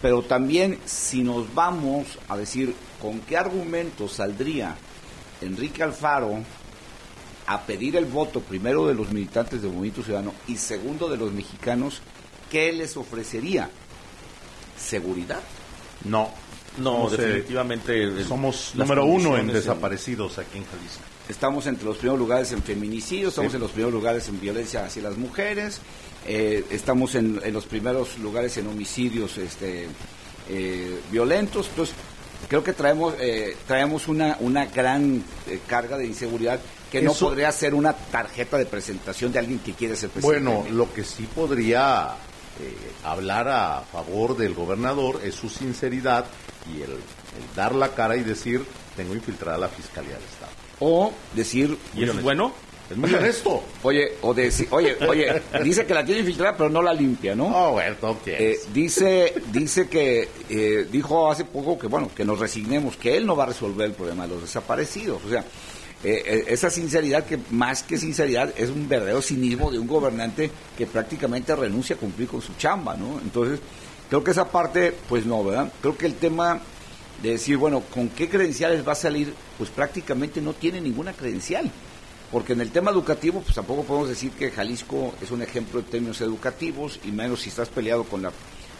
Pero 0.00 0.22
también 0.22 0.78
si 0.84 1.22
nos 1.22 1.52
vamos 1.54 2.18
a 2.28 2.36
decir 2.36 2.74
con 3.00 3.20
qué 3.20 3.36
argumento 3.36 4.08
saldría 4.08 4.76
Enrique 5.40 5.82
Alfaro 5.82 6.38
a 7.46 7.60
pedir 7.62 7.96
el 7.96 8.04
voto 8.04 8.40
primero 8.40 8.86
de 8.86 8.94
los 8.94 9.10
militantes 9.10 9.62
del 9.62 9.72
Movimiento 9.72 10.02
Ciudadano 10.02 10.32
y 10.46 10.56
segundo 10.56 11.08
de 11.08 11.16
los 11.16 11.32
mexicanos, 11.32 12.00
¿qué 12.50 12.72
les 12.72 12.96
ofrecería? 12.96 13.70
¿Seguridad? 14.76 15.40
No. 16.04 16.30
No, 16.78 17.10
definitivamente. 17.10 18.24
Somos 18.24 18.72
número 18.74 19.04
uno 19.04 19.36
en 19.36 19.48
desaparecidos 19.48 20.38
aquí 20.38 20.58
en 20.58 20.64
Jalisco. 20.64 21.02
Estamos 21.28 21.66
entre 21.66 21.84
los 21.84 21.98
primeros 21.98 22.18
lugares 22.18 22.50
en 22.52 22.62
feminicidios, 22.62 23.30
estamos 23.30 23.54
en 23.54 23.60
los 23.60 23.70
primeros 23.70 23.92
lugares 23.92 24.28
en 24.28 24.40
violencia 24.40 24.84
hacia 24.84 25.02
las 25.02 25.16
mujeres, 25.16 25.80
eh, 26.26 26.64
estamos 26.70 27.14
en, 27.14 27.40
los 27.52 27.66
primeros 27.66 28.18
lugares 28.18 28.56
en 28.56 28.68
homicidios 28.68 29.38
este, 29.38 29.88
eh, 30.48 31.00
violentos. 31.10 31.68
Entonces, 31.68 31.94
creo 32.48 32.62
que 32.62 32.72
traemos, 32.72 33.14
eh, 33.18 33.56
traemos 33.66 34.08
una, 34.08 34.36
una 34.40 34.66
gran 34.66 35.22
carga 35.66 35.98
de 35.98 36.06
inseguridad 36.06 36.60
que 36.90 37.00
no 37.00 37.14
podría 37.14 37.50
ser 37.52 37.74
una 37.74 37.94
tarjeta 37.94 38.58
de 38.58 38.66
presentación 38.66 39.32
de 39.32 39.38
alguien 39.38 39.58
que 39.60 39.72
quiere 39.72 39.96
ser 39.96 40.10
presidente. 40.10 40.50
Bueno, 40.50 40.70
lo 40.70 40.92
que 40.92 41.04
sí 41.04 41.26
podría 41.34 42.16
hablar 43.02 43.48
a 43.48 43.80
favor 43.80 44.36
del 44.36 44.54
gobernador 44.54 45.20
es 45.24 45.34
su 45.34 45.48
sinceridad 45.48 46.26
y 46.70 46.82
el, 46.82 46.98
dar 47.56 47.74
la 47.74 47.94
cara 47.94 48.16
y 48.16 48.22
decir, 48.22 48.64
tengo 48.94 49.14
infiltrada 49.14 49.58
la 49.58 49.68
Fiscalía 49.68 50.14
del 50.14 50.24
Estado. 50.24 50.52
O 50.80 51.12
decir, 51.34 51.78
¿y 51.94 52.04
es 52.04 52.22
bueno? 52.22 52.52
Es 52.92 52.98
muy 52.98 53.14
honesto. 53.14 53.62
Oye, 53.84 54.12
o 54.20 54.28
oye, 54.28 54.96
oye, 55.08 55.42
dice 55.64 55.86
que 55.86 55.94
la 55.94 56.04
tiene 56.04 56.20
infiltrada, 56.20 56.54
pero 56.54 56.68
no 56.68 56.82
la 56.82 56.92
limpia, 56.92 57.34
¿no? 57.34 57.46
Oh, 57.46 57.72
bueno, 57.72 57.96
eh, 58.26 58.60
dice, 58.74 59.32
dice 59.50 59.88
que, 59.88 60.28
eh, 60.50 60.86
dijo 60.92 61.30
hace 61.30 61.46
poco 61.46 61.78
que, 61.78 61.86
bueno, 61.86 62.10
que 62.14 62.22
nos 62.22 62.38
resignemos, 62.38 62.98
que 62.98 63.16
él 63.16 63.24
no 63.24 63.34
va 63.34 63.44
a 63.44 63.46
resolver 63.46 63.86
el 63.86 63.94
problema 63.94 64.24
de 64.24 64.34
los 64.34 64.42
desaparecidos. 64.42 65.24
O 65.24 65.30
sea, 65.30 65.42
eh, 66.04 66.44
esa 66.48 66.68
sinceridad 66.68 67.24
que 67.24 67.38
más 67.50 67.82
que 67.82 67.96
sinceridad 67.96 68.52
es 68.58 68.68
un 68.68 68.86
verdadero 68.86 69.22
cinismo 69.22 69.70
de 69.70 69.78
un 69.78 69.86
gobernante 69.86 70.50
que 70.76 70.86
prácticamente 70.86 71.56
renuncia 71.56 71.96
a 71.96 71.98
cumplir 71.98 72.28
con 72.28 72.42
su 72.42 72.52
chamba, 72.58 72.94
¿no? 72.94 73.20
Entonces, 73.22 73.58
creo 74.10 74.22
que 74.22 74.32
esa 74.32 74.50
parte, 74.50 74.92
pues 75.08 75.24
no, 75.24 75.42
¿verdad? 75.42 75.72
Creo 75.80 75.96
que 75.96 76.04
el 76.04 76.16
tema 76.16 76.60
de 77.22 77.30
decir, 77.30 77.56
bueno, 77.56 77.82
¿con 77.94 78.10
qué 78.10 78.28
credenciales 78.28 78.86
va 78.86 78.92
a 78.92 78.96
salir? 78.96 79.32
Pues 79.56 79.70
prácticamente 79.70 80.42
no 80.42 80.52
tiene 80.52 80.78
ninguna 80.78 81.14
credencial 81.14 81.70
porque 82.32 82.54
en 82.54 82.62
el 82.62 82.70
tema 82.70 82.90
educativo, 82.90 83.42
pues 83.42 83.54
tampoco 83.54 83.84
podemos 83.84 84.08
decir 84.08 84.32
que 84.32 84.50
Jalisco 84.50 85.14
es 85.20 85.30
un 85.30 85.42
ejemplo 85.42 85.80
en 85.80 85.86
términos 85.86 86.20
educativos, 86.22 86.98
y 87.04 87.12
menos 87.12 87.42
si 87.42 87.50
estás 87.50 87.68
peleado 87.68 88.04
con 88.04 88.22
la 88.22 88.32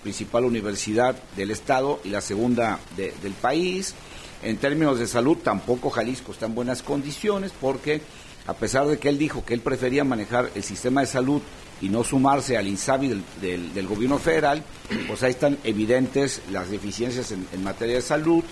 principal 0.03 0.47
universidad 0.47 1.15
del 1.37 1.51
Estado 1.51 2.01
y 2.03 2.09
la 2.09 2.23
segunda 2.23 2.81
del 2.97 3.33
país. 3.35 3.95
En 4.43 4.57
términos 4.57 4.99
de 4.99 5.07
salud, 5.07 5.37
tampoco 5.37 5.91
Jalisco 5.91 6.33
está 6.33 6.47
en 6.47 6.55
buenas 6.55 6.83
condiciones, 6.83 7.53
porque 7.61 8.01
a 8.47 8.55
pesar 8.55 8.87
de 8.87 8.99
que 8.99 9.11
él 9.11 9.19
dijo 9.19 9.45
que 9.45 9.55
él 9.55 9.61
prefería 9.61 10.03
manejar 10.03 10.51
el 10.55 10.65
sistema 10.65 11.03
de 11.03 11.07
salud 11.07 11.43
y 11.83 11.91
no 11.91 12.05
sumarse 12.05 12.57
al 12.57 12.67
INSABI 12.67 13.23
del, 13.41 13.87
gobierno 13.87 14.19
federal, 14.19 14.65
pues 15.07 15.23
ahí 15.23 15.33
están 15.33 15.59
evidentes 15.63 16.41
las 16.51 16.71
deficiencias 16.71 17.33
en, 17.33 17.63
materia 17.63 17.97
de 17.97 18.03
salud. 18.03 18.43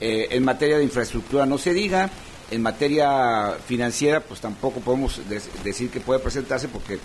Eh, 0.00 0.28
en 0.32 0.44
materia 0.44 0.78
de 0.78 0.84
infraestructura 0.84 1.46
no 1.46 1.58
se 1.58 1.72
diga, 1.72 2.10
en 2.52 2.60
materia 2.60 3.56
financiera, 3.66 4.20
pues 4.20 4.40
tampoco 4.40 4.80
podemos 4.80 5.20
decir 5.64 5.90
que 5.90 6.00
puede 6.00 6.20
presentarse 6.20 6.68
porque 6.68 6.98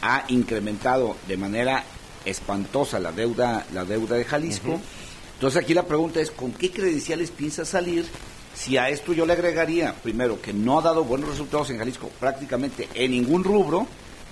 ha 0.00 0.24
incrementado 0.28 1.16
de 1.28 1.36
manera 1.36 1.84
espantosa 2.24 2.98
la 2.98 3.12
deuda, 3.12 3.66
la 3.74 3.84
deuda 3.84 4.16
de 4.16 4.24
Jalisco. 4.24 4.80
Entonces 5.34 5.62
aquí 5.62 5.74
la 5.74 5.82
pregunta 5.84 6.20
es, 6.20 6.30
¿con 6.30 6.52
qué 6.52 6.70
credenciales 6.70 7.30
piensa 7.30 7.66
salir? 7.66 8.06
Si 8.54 8.78
a 8.78 8.88
esto 8.88 9.12
yo 9.12 9.26
le 9.26 9.34
agregaría, 9.34 9.94
primero, 9.94 10.40
que 10.40 10.54
no 10.54 10.78
ha 10.78 10.82
dado 10.82 11.04
buenos 11.04 11.28
resultados 11.28 11.68
en 11.68 11.78
Jalisco 11.78 12.10
prácticamente 12.18 12.88
en 12.94 13.10
ningún 13.10 13.44
rubro, 13.44 13.86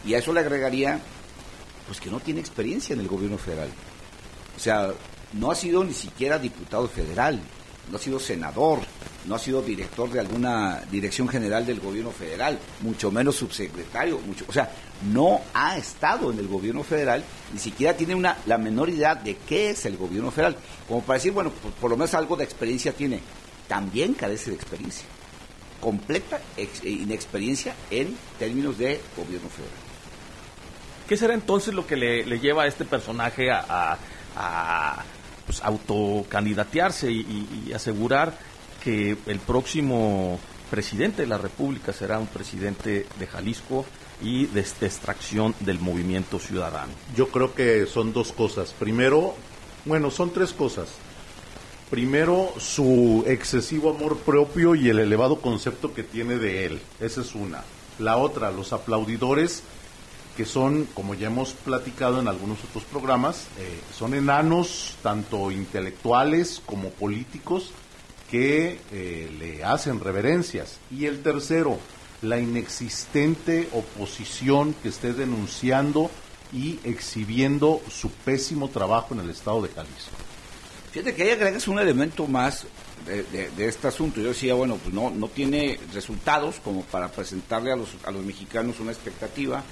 y 0.07 0.15
a 0.15 0.19
eso 0.19 0.33
le 0.33 0.41
agregaría, 0.41 1.01
pues 1.87 2.01
que 2.01 2.11
no 2.11 2.19
tiene 2.21 2.41
experiencia 2.41 2.95
en 2.95 3.01
el 3.01 3.09
gobierno 3.09 3.37
federal. 3.37 3.69
O 4.57 4.61
sea, 4.61 4.89
no 5.35 5.51
ha 5.51 5.55
sido 5.55 5.85
ni 5.85 5.93
siquiera 5.93 6.39
diputado 6.39 6.89
federal, 6.89 7.41
no 7.91 7.97
ha 7.97 8.01
sido 8.01 8.19
senador, 8.19 8.81
no 9.27 9.35
ha 9.35 9.39
sido 9.39 9.63
director 9.63 10.11
de 10.11 10.21
alguna 10.21 10.83
dirección 10.91 11.29
general 11.29 11.67
del 11.67 11.81
gobierno 11.81 12.11
federal, 12.11 12.59
mucho 12.81 13.11
menos 13.11 13.37
subsecretario, 13.37 14.19
mucho, 14.21 14.45
o 14.49 14.53
sea, 14.53 14.71
no 15.13 15.41
ha 15.55 15.77
estado 15.77 16.33
en 16.33 16.39
el 16.39 16.49
gobierno 16.49 16.83
federal, 16.83 17.25
ni 17.53 17.59
siquiera 17.59 17.97
tiene 17.97 18.15
una 18.15 18.37
la 18.47 18.59
menor 18.59 18.89
idea 18.89 19.15
de 19.15 19.37
qué 19.37 19.71
es 19.71 19.85
el 19.87 19.97
gobierno 19.97 20.31
federal, 20.31 20.57
como 20.89 21.03
para 21.03 21.19
decir, 21.19 21.33
bueno, 21.33 21.53
por, 21.81 21.91
lo 21.91 21.97
menos 21.97 22.15
algo 22.15 22.37
de 22.37 22.45
experiencia 22.45 22.93
tiene, 22.93 23.21
también 23.69 24.15
carece 24.15 24.51
de 24.51 24.57
experiencia, 24.57 25.07
completa 25.81 26.41
inexperiencia 26.85 27.75
en 27.91 28.17
términos 28.39 28.79
de 28.79 29.01
gobierno 29.17 29.49
federal. 29.49 29.93
¿Qué 31.09 31.17
será 31.17 31.35
entonces 31.35 31.75
lo 31.75 31.87
que 31.87 31.97
le, 31.97 32.41
lleva 32.41 32.63
a 32.63 32.67
este 32.67 32.85
personaje 32.85 33.51
a, 33.51 33.99
pues, 35.53 35.63
autocandidatearse 35.65 37.11
y 37.13 37.73
asegurar 37.75 38.39
que 38.83 39.17
el 39.27 39.39
próximo 39.39 40.39
presidente 40.71 41.23
de 41.23 41.29
la 41.29 41.37
República 41.37 41.93
será 41.93 42.19
un 42.19 42.27
presidente 42.27 43.07
de 43.19 43.27
Jalisco 43.27 43.85
y 44.23 44.47
de 44.47 44.61
extracción 44.61 45.55
del 45.61 45.79
movimiento 45.79 46.39
ciudadano. 46.39 46.93
Yo 47.15 47.29
creo 47.29 47.55
que 47.55 47.85
son 47.85 48.15
dos 48.15 48.33
cosas. 48.33 48.73
Primero, 48.79 49.35
bueno, 49.85 50.11
son 50.11 50.33
tres 50.33 50.53
cosas. 50.53 50.89
Primero, 51.91 52.55
su 52.59 53.23
excesivo 53.27 53.91
amor 53.91 54.17
propio 54.21 54.75
y 54.75 54.89
el 54.89 55.01
elevado 55.01 55.37
concepto 55.37 55.93
que 55.93 56.03
tiene 56.03 56.39
de 56.39 56.65
él. 56.65 56.81
Esa 57.01 57.21
es 57.21 57.35
una. 57.35 57.63
La 57.99 58.17
otra, 58.17 58.51
los 58.51 58.73
aplaudidores, 58.73 59.63
que 60.37 60.45
son, 60.45 60.87
como 60.95 61.15
ya 61.15 61.27
hemos 61.27 61.53
platicado 61.53 62.21
en 62.21 62.29
algunos 62.29 62.59
otros 62.65 62.85
programas, 62.85 63.47
eh, 63.59 63.81
son 63.97 64.15
enanos, 64.15 64.97
tanto 65.03 65.51
intelectuales 65.51 66.63
como 66.65 66.91
políticos, 66.91 67.73
que 68.31 68.81
eh, 68.91 69.31
le 69.39 69.63
hacen 69.63 70.01
reverencias. 70.01 70.79
Y 70.91 71.07
el 71.07 71.23
tercero, 71.23 71.79
la 72.23 72.41
inexistente 72.41 73.69
oposición 73.73 74.75
que 74.83 74.89
esté 74.89 75.13
denunciando 75.13 76.11
y 76.53 76.79
exhibiendo 76.85 77.81
su 77.91 78.11
pésimo 78.11 78.69
trabajo 78.69 79.15
en 79.15 79.21
el 79.21 79.31
estado 79.31 79.63
de 79.63 79.69
Jalisco. 79.69 80.17
Fíjate 80.93 81.15
que 81.15 81.23
ahí 81.23 81.31
agregas 81.31 81.69
un 81.69 81.79
elemento 81.79 82.27
más 82.27 82.67
de, 83.07 83.67
este 83.67 83.89
asunto. 83.89 84.21
Yo 84.21 84.29
decía, 84.29 84.55
bueno, 84.55 84.77
pues 84.77 84.95
no, 84.95 85.11
no 85.11 85.29
tiene 85.29 85.79
resultados 85.93 86.57
como 86.63 86.83
para 86.83 87.09
presentarle 87.09 87.73
a 87.73 87.77
los, 87.77 87.89
a 88.05 88.11
los 88.11 88.25
mexicanos 88.25 88.81
una 88.81 88.93
expectativa. 88.93 89.63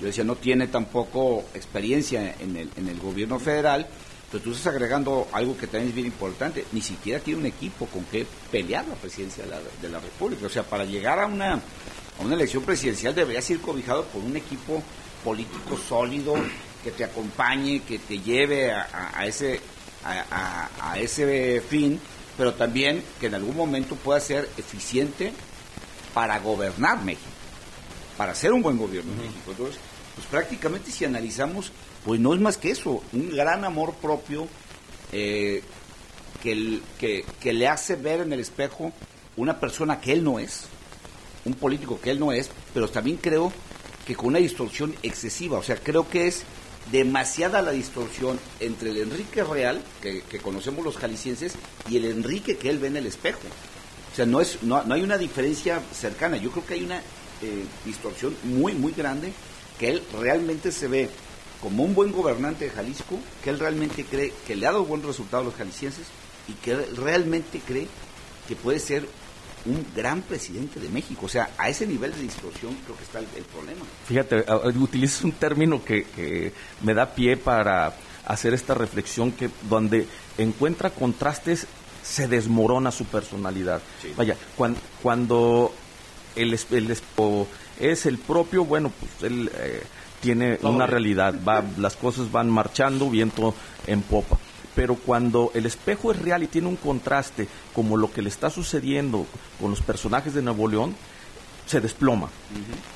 Yo 0.00 0.06
decía, 0.06 0.24
no 0.24 0.36
tiene 0.36 0.66
tampoco 0.66 1.44
experiencia 1.54 2.34
en 2.38 2.56
el, 2.56 2.70
en 2.76 2.88
el 2.88 2.98
gobierno 2.98 3.38
federal 3.38 3.88
pero 4.30 4.42
tú 4.42 4.52
estás 4.52 4.74
agregando 4.74 5.28
algo 5.32 5.56
que 5.56 5.66
también 5.66 5.88
es 5.88 5.94
bien 5.94 6.06
importante, 6.08 6.64
ni 6.72 6.82
siquiera 6.82 7.20
tiene 7.20 7.40
un 7.40 7.46
equipo 7.46 7.86
con 7.86 8.04
que 8.04 8.26
pelear 8.50 8.84
la 8.86 8.94
presidencia 8.96 9.44
de 9.44 9.88
la, 9.88 10.00
República. 10.00 10.46
O 10.46 10.50
sea, 10.50 10.64
para 10.64 10.84
llegar 10.84 11.20
a 11.20 11.26
una, 11.26 11.54
a 11.54 12.22
una 12.24 12.34
elección 12.34 12.64
presidencial 12.64 13.14
deberías 13.14 13.48
ir 13.50 13.60
cobijado 13.60 14.04
por 14.06 14.22
un 14.22 14.36
equipo 14.36 14.82
político 15.24 15.76
sólido 15.76 16.34
que 16.82 16.90
te 16.90 17.04
acompañe, 17.04 17.82
que 17.82 17.98
te 17.98 18.18
lleve 18.18 18.72
a, 18.72 19.24
ese, 19.26 19.60
a, 20.04 20.98
ese 20.98 21.60
fin, 21.60 22.00
pero 22.36 22.54
también 22.54 23.02
que 23.20 23.26
en 23.26 23.36
algún 23.36 23.56
momento 23.56 23.94
pueda 23.94 24.18
ser 24.20 24.48
eficiente 24.56 25.32
para 26.12 26.38
gobernar 26.40 27.02
México, 27.02 27.30
para 28.16 28.34
ser 28.34 28.52
un 28.52 28.62
buen 28.62 28.78
gobierno 28.78 29.12
en 29.12 29.18
México. 29.18 29.50
Entonces, 29.50 29.76
pues 30.14 30.26
prácticamente 30.28 30.90
si 30.90 31.04
analizamos 31.04 31.72
pues 32.06 32.20
no 32.20 32.34
es 32.34 32.40
más 32.40 32.56
que 32.56 32.70
eso, 32.70 33.02
un 33.12 33.30
gran 33.30 33.64
amor 33.64 33.94
propio 33.94 34.46
eh, 35.10 35.60
que, 36.40 36.80
que, 37.40 37.52
le 37.52 37.66
hace 37.66 37.96
ver 37.96 38.20
en 38.20 38.32
el 38.32 38.38
espejo 38.38 38.92
una 39.36 39.58
persona 39.58 40.00
que 40.00 40.12
él 40.12 40.22
no 40.22 40.38
es, 40.38 40.66
un 41.44 41.54
político 41.54 42.00
que 42.00 42.12
él 42.12 42.20
no 42.20 42.30
es, 42.30 42.48
pero 42.72 42.88
también 42.88 43.16
creo 43.16 43.52
que 44.06 44.14
con 44.14 44.28
una 44.28 44.38
distorsión 44.38 44.94
excesiva, 45.02 45.58
o 45.58 45.64
sea, 45.64 45.76
creo 45.76 46.08
que 46.08 46.28
es 46.28 46.44
demasiada 46.92 47.60
la 47.60 47.72
distorsión 47.72 48.38
entre 48.60 48.90
el 48.90 48.98
Enrique 48.98 49.42
real, 49.42 49.82
que, 50.00 50.22
conocemos 50.38 50.84
los 50.84 50.96
jaliscienses, 50.96 51.54
y 51.90 51.96
el 51.96 52.04
Enrique 52.04 52.56
que 52.56 52.70
él 52.70 52.78
ve 52.78 52.86
en 52.86 52.98
el 52.98 53.06
espejo. 53.06 53.40
O 54.12 54.14
sea, 54.14 54.26
no, 54.26 54.40
es, 54.40 54.62
no, 54.62 54.80
hay 54.88 55.02
una 55.02 55.18
diferencia 55.18 55.82
cercana, 55.92 56.36
yo 56.36 56.52
creo 56.52 56.64
que 56.64 56.74
hay 56.74 56.84
una 56.84 57.02
eh, 57.42 57.64
distorsión 57.84 58.36
muy, 58.44 58.72
muy 58.72 58.92
grande, 58.92 59.32
que 59.78 59.90
él 59.90 60.02
realmente 60.18 60.72
se 60.72 60.88
ve 60.88 61.10
como 61.60 61.84
un 61.84 61.94
buen 61.94 62.12
gobernante 62.12 62.66
de 62.66 62.70
Jalisco, 62.70 63.18
que 63.42 63.50
él 63.50 63.58
realmente 63.58 64.04
cree 64.04 64.32
que 64.46 64.56
le 64.56 64.66
ha 64.66 64.72
dado 64.72 64.84
buen 64.84 65.02
resultado 65.02 65.42
a 65.42 65.46
los 65.46 65.54
jaliscienses 65.54 66.06
y 66.48 66.52
que 66.52 66.76
realmente 66.76 67.60
cree 67.60 67.88
que 68.46 68.56
puede 68.56 68.78
ser 68.78 69.06
un 69.64 69.84
gran 69.94 70.22
presidente 70.22 70.78
de 70.80 70.88
México. 70.88 71.26
O 71.26 71.28
sea, 71.28 71.50
a 71.58 71.68
ese 71.68 71.86
nivel 71.86 72.12
de 72.12 72.20
distorsión 72.20 72.74
creo 72.84 72.96
que 72.96 73.04
está 73.04 73.18
el, 73.18 73.26
problema. 73.26 73.84
Fíjate, 74.06 74.44
utilizas 74.78 75.24
un 75.24 75.32
término 75.32 75.84
que, 75.84 76.52
me 76.82 76.94
da 76.94 77.14
pie 77.14 77.36
para 77.36 77.96
hacer 78.24 78.54
esta 78.54 78.74
reflexión 78.74 79.32
que 79.32 79.50
donde 79.68 80.06
encuentra 80.38 80.90
contrastes 80.90 81.66
se 82.02 82.28
desmorona 82.28 82.92
su 82.92 83.04
personalidad. 83.06 83.82
Vaya, 84.16 84.36
cuando, 84.56 84.80
cuando 85.02 85.74
el, 86.36 86.58
el, 86.70 86.96
es 87.80 88.06
el 88.06 88.18
propio, 88.18 88.64
bueno, 88.64 88.92
pues 89.00 89.30
él... 89.30 89.50
Eh, 89.54 89.82
tiene 90.20 90.58
una 90.62 90.86
realidad, 90.86 91.34
va, 91.46 91.62
las 91.78 91.96
cosas 91.96 92.32
van 92.32 92.50
marchando, 92.50 93.08
viento 93.08 93.54
en 93.86 94.02
popa. 94.02 94.38
Pero 94.74 94.96
cuando 94.96 95.50
el 95.54 95.66
espejo 95.66 96.10
es 96.10 96.20
real 96.20 96.42
y 96.42 96.48
tiene 96.48 96.68
un 96.68 96.76
contraste, 96.76 97.48
como 97.72 97.96
lo 97.96 98.12
que 98.12 98.22
le 98.22 98.28
está 98.28 98.50
sucediendo 98.50 99.26
con 99.60 99.70
los 99.70 99.80
personajes 99.80 100.34
de 100.34 100.42
Nuevo 100.42 100.68
León, 100.68 100.94
se 101.66 101.80
desploma. 101.80 102.28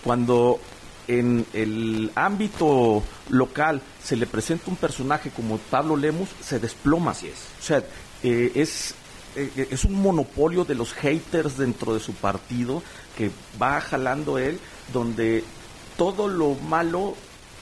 Cuando 0.05 0.61
en 1.09 1.47
el 1.55 2.11
ámbito 2.15 3.03
local 3.31 3.81
se 4.03 4.17
le 4.17 4.27
presenta 4.27 4.71
un 4.71 4.77
personaje 4.77 5.31
como 5.31 5.57
Pablo 5.59 5.97
Lemus, 5.97 6.29
se 6.43 6.59
desploma. 6.59 7.13
Así 7.13 7.29
es. 7.29 7.39
O 7.61 7.63
sea, 7.63 7.83
eh, 8.23 8.53
es, 8.55 8.95
eh, 9.37 9.69
es 9.71 9.85
un 9.85 9.95
monopolio 9.95 10.65
de 10.65 10.75
los 10.75 10.93
haters 10.93 11.57
dentro 11.57 11.95
de 11.95 12.01
su 12.01 12.15
partido 12.15 12.83
que 13.17 13.31
va 13.61 13.81
jalando 13.81 14.39
él, 14.39 14.59
donde 14.93 15.45
todo 15.97 16.29
lo 16.29 16.55
malo, 16.55 17.15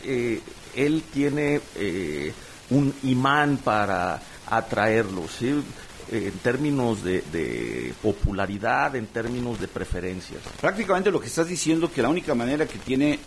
eh, 0.02 0.40
él 0.74 1.02
tiene 1.12 1.61
eh, 1.74 2.33
un 2.70 2.94
imán 3.02 3.59
para 3.59 4.20
atraerlo, 4.46 5.26
¿sí? 5.28 5.62
en 6.11 6.38
términos 6.38 7.02
de, 7.04 7.92
popularidad, 8.00 8.96
en 8.96 9.07
términos 9.09 9.61
de 9.61 9.68
preferencias. 9.68 10.40
Prácticamente 10.61 11.11
lo 11.11 11.20
que 11.20 11.26
estás 11.26 11.48
diciendo 11.48 11.92
que 11.92 12.00
la 12.00 12.09
única 12.09 12.35
manera 12.35 12.66
que 12.66 12.78
tiene 12.78 13.18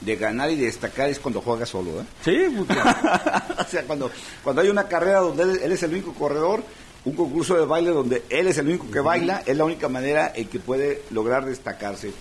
de 0.00 0.16
ganar 0.16 0.50
y 0.50 0.56
de 0.56 0.66
destacar 0.66 1.08
es 1.08 1.18
cuando 1.18 1.40
juega 1.40 1.64
solo, 1.64 2.00
¿eh? 2.00 2.04
Sí, 2.24 2.56
o 3.58 3.64
sea, 3.68 3.84
cuando, 3.86 4.10
cuando 4.42 4.62
hay 4.62 4.68
una 4.68 4.88
carrera 4.88 5.20
donde 5.20 5.42
él, 5.64 5.72
es 5.72 5.82
el 5.82 5.92
único 5.92 6.12
corredor, 6.14 6.64
un 7.04 7.14
concurso 7.14 7.56
de 7.56 7.66
baile 7.66 7.90
donde 7.90 8.22
él 8.30 8.46
es 8.46 8.58
el 8.58 8.68
único 8.68 8.90
que 8.90 9.00
baila, 9.00 9.42
es 9.44 9.56
la 9.56 9.64
única 9.64 9.88
manera 9.88 10.32
en 10.34 10.48
que 10.48 10.58
puede 10.58 11.02
lograr 11.10 11.44
destacarse. 11.44 12.12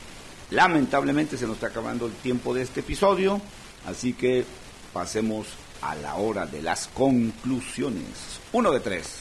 Lamentablemente 0.51 1.37
se 1.37 1.45
nos 1.45 1.55
está 1.55 1.67
acabando 1.67 2.05
el 2.05 2.13
tiempo 2.13 2.53
de 2.53 2.63
este 2.63 2.81
episodio, 2.81 3.41
así 3.85 4.13
que 4.13 4.45
pasemos 4.91 5.47
a 5.81 5.95
la 5.95 6.15
hora 6.15 6.45
de 6.45 6.61
las 6.61 6.87
conclusiones. 6.87 8.39
Uno 8.51 8.71
de 8.71 8.79
tres. 8.79 9.19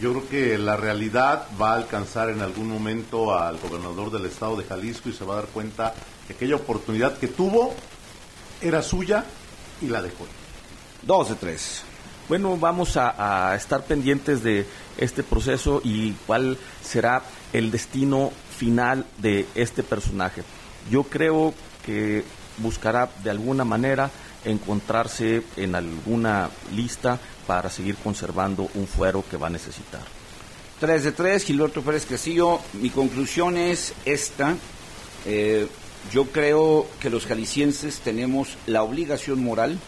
Yo 0.00 0.12
creo 0.12 0.28
que 0.28 0.58
la 0.58 0.76
realidad 0.76 1.46
va 1.60 1.72
a 1.72 1.76
alcanzar 1.76 2.30
en 2.30 2.40
algún 2.40 2.68
momento 2.68 3.38
al 3.38 3.58
gobernador 3.58 4.10
del 4.10 4.26
estado 4.26 4.56
de 4.56 4.64
Jalisco 4.64 5.08
y 5.08 5.12
se 5.12 5.24
va 5.24 5.34
a 5.34 5.36
dar 5.36 5.48
cuenta 5.48 5.94
que 6.26 6.34
aquella 6.34 6.56
oportunidad 6.56 7.18
que 7.18 7.28
tuvo 7.28 7.74
era 8.60 8.82
suya 8.82 9.24
y 9.80 9.86
la 9.86 10.00
dejó. 10.00 10.26
Dos 11.02 11.28
de 11.28 11.34
tres. 11.34 11.82
Bueno, 12.32 12.56
vamos 12.56 12.96
a, 12.96 13.54
estar 13.54 13.84
pendientes 13.84 14.42
de 14.42 14.64
este 14.96 15.22
proceso 15.22 15.82
y 15.84 16.12
cuál 16.26 16.56
será 16.82 17.22
el 17.52 17.70
destino 17.70 18.32
final 18.56 19.04
de 19.18 19.44
este 19.54 19.82
personaje. 19.82 20.42
Yo 20.90 21.02
creo 21.02 21.52
que 21.84 22.24
buscará 22.56 23.10
de 23.22 23.28
alguna 23.28 23.66
manera 23.66 24.10
encontrarse 24.46 25.42
en 25.58 25.74
alguna 25.74 26.48
lista 26.74 27.20
para 27.46 27.68
seguir 27.68 27.96
conservando 27.96 28.66
un 28.76 28.86
fuero 28.86 29.22
que 29.30 29.36
va 29.36 29.48
a 29.48 29.50
necesitar. 29.50 30.00
3 30.80 31.04
de 31.04 31.12
3, 31.12 31.44
Gilberto 31.44 31.82
Pérez 31.82 32.06
Castillo. 32.06 32.60
Mi 32.80 32.88
conclusión 32.88 33.58
es 33.58 33.92
esta. 34.06 34.56
Eh, 35.26 35.68
yo 36.10 36.24
creo 36.28 36.86
que 36.98 37.10
los 37.10 37.26
jaliscienses 37.26 37.98
tenemos 37.98 38.56
la 38.66 38.82
obligación 38.84 39.44
moral 39.44 39.78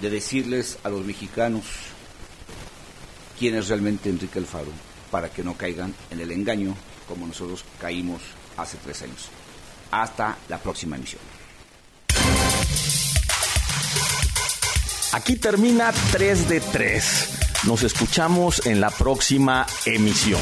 de 0.00 0.10
decirles 0.10 0.78
a 0.82 0.88
los 0.88 1.04
mexicanos 1.04 1.64
quién 3.38 3.54
es 3.54 3.68
realmente 3.68 4.08
Enrique 4.08 4.38
Alfaro, 4.38 4.72
para 5.10 5.30
que 5.30 5.42
no 5.42 5.54
caigan 5.54 5.94
en 6.10 6.20
el 6.20 6.30
engaño 6.30 6.74
como 7.08 7.26
nosotros 7.26 7.64
caímos 7.80 8.22
hace 8.56 8.76
tres 8.82 9.02
años. 9.02 9.28
Hasta 9.90 10.36
la 10.48 10.58
próxima 10.58 10.96
emisión. 10.96 11.22
Aquí 15.12 15.36
termina 15.36 15.92
3 16.12 16.48
de 16.48 16.60
3. 16.60 17.28
Nos 17.66 17.82
escuchamos 17.82 18.64
en 18.64 18.80
la 18.80 18.90
próxima 18.90 19.66
emisión. 19.84 20.40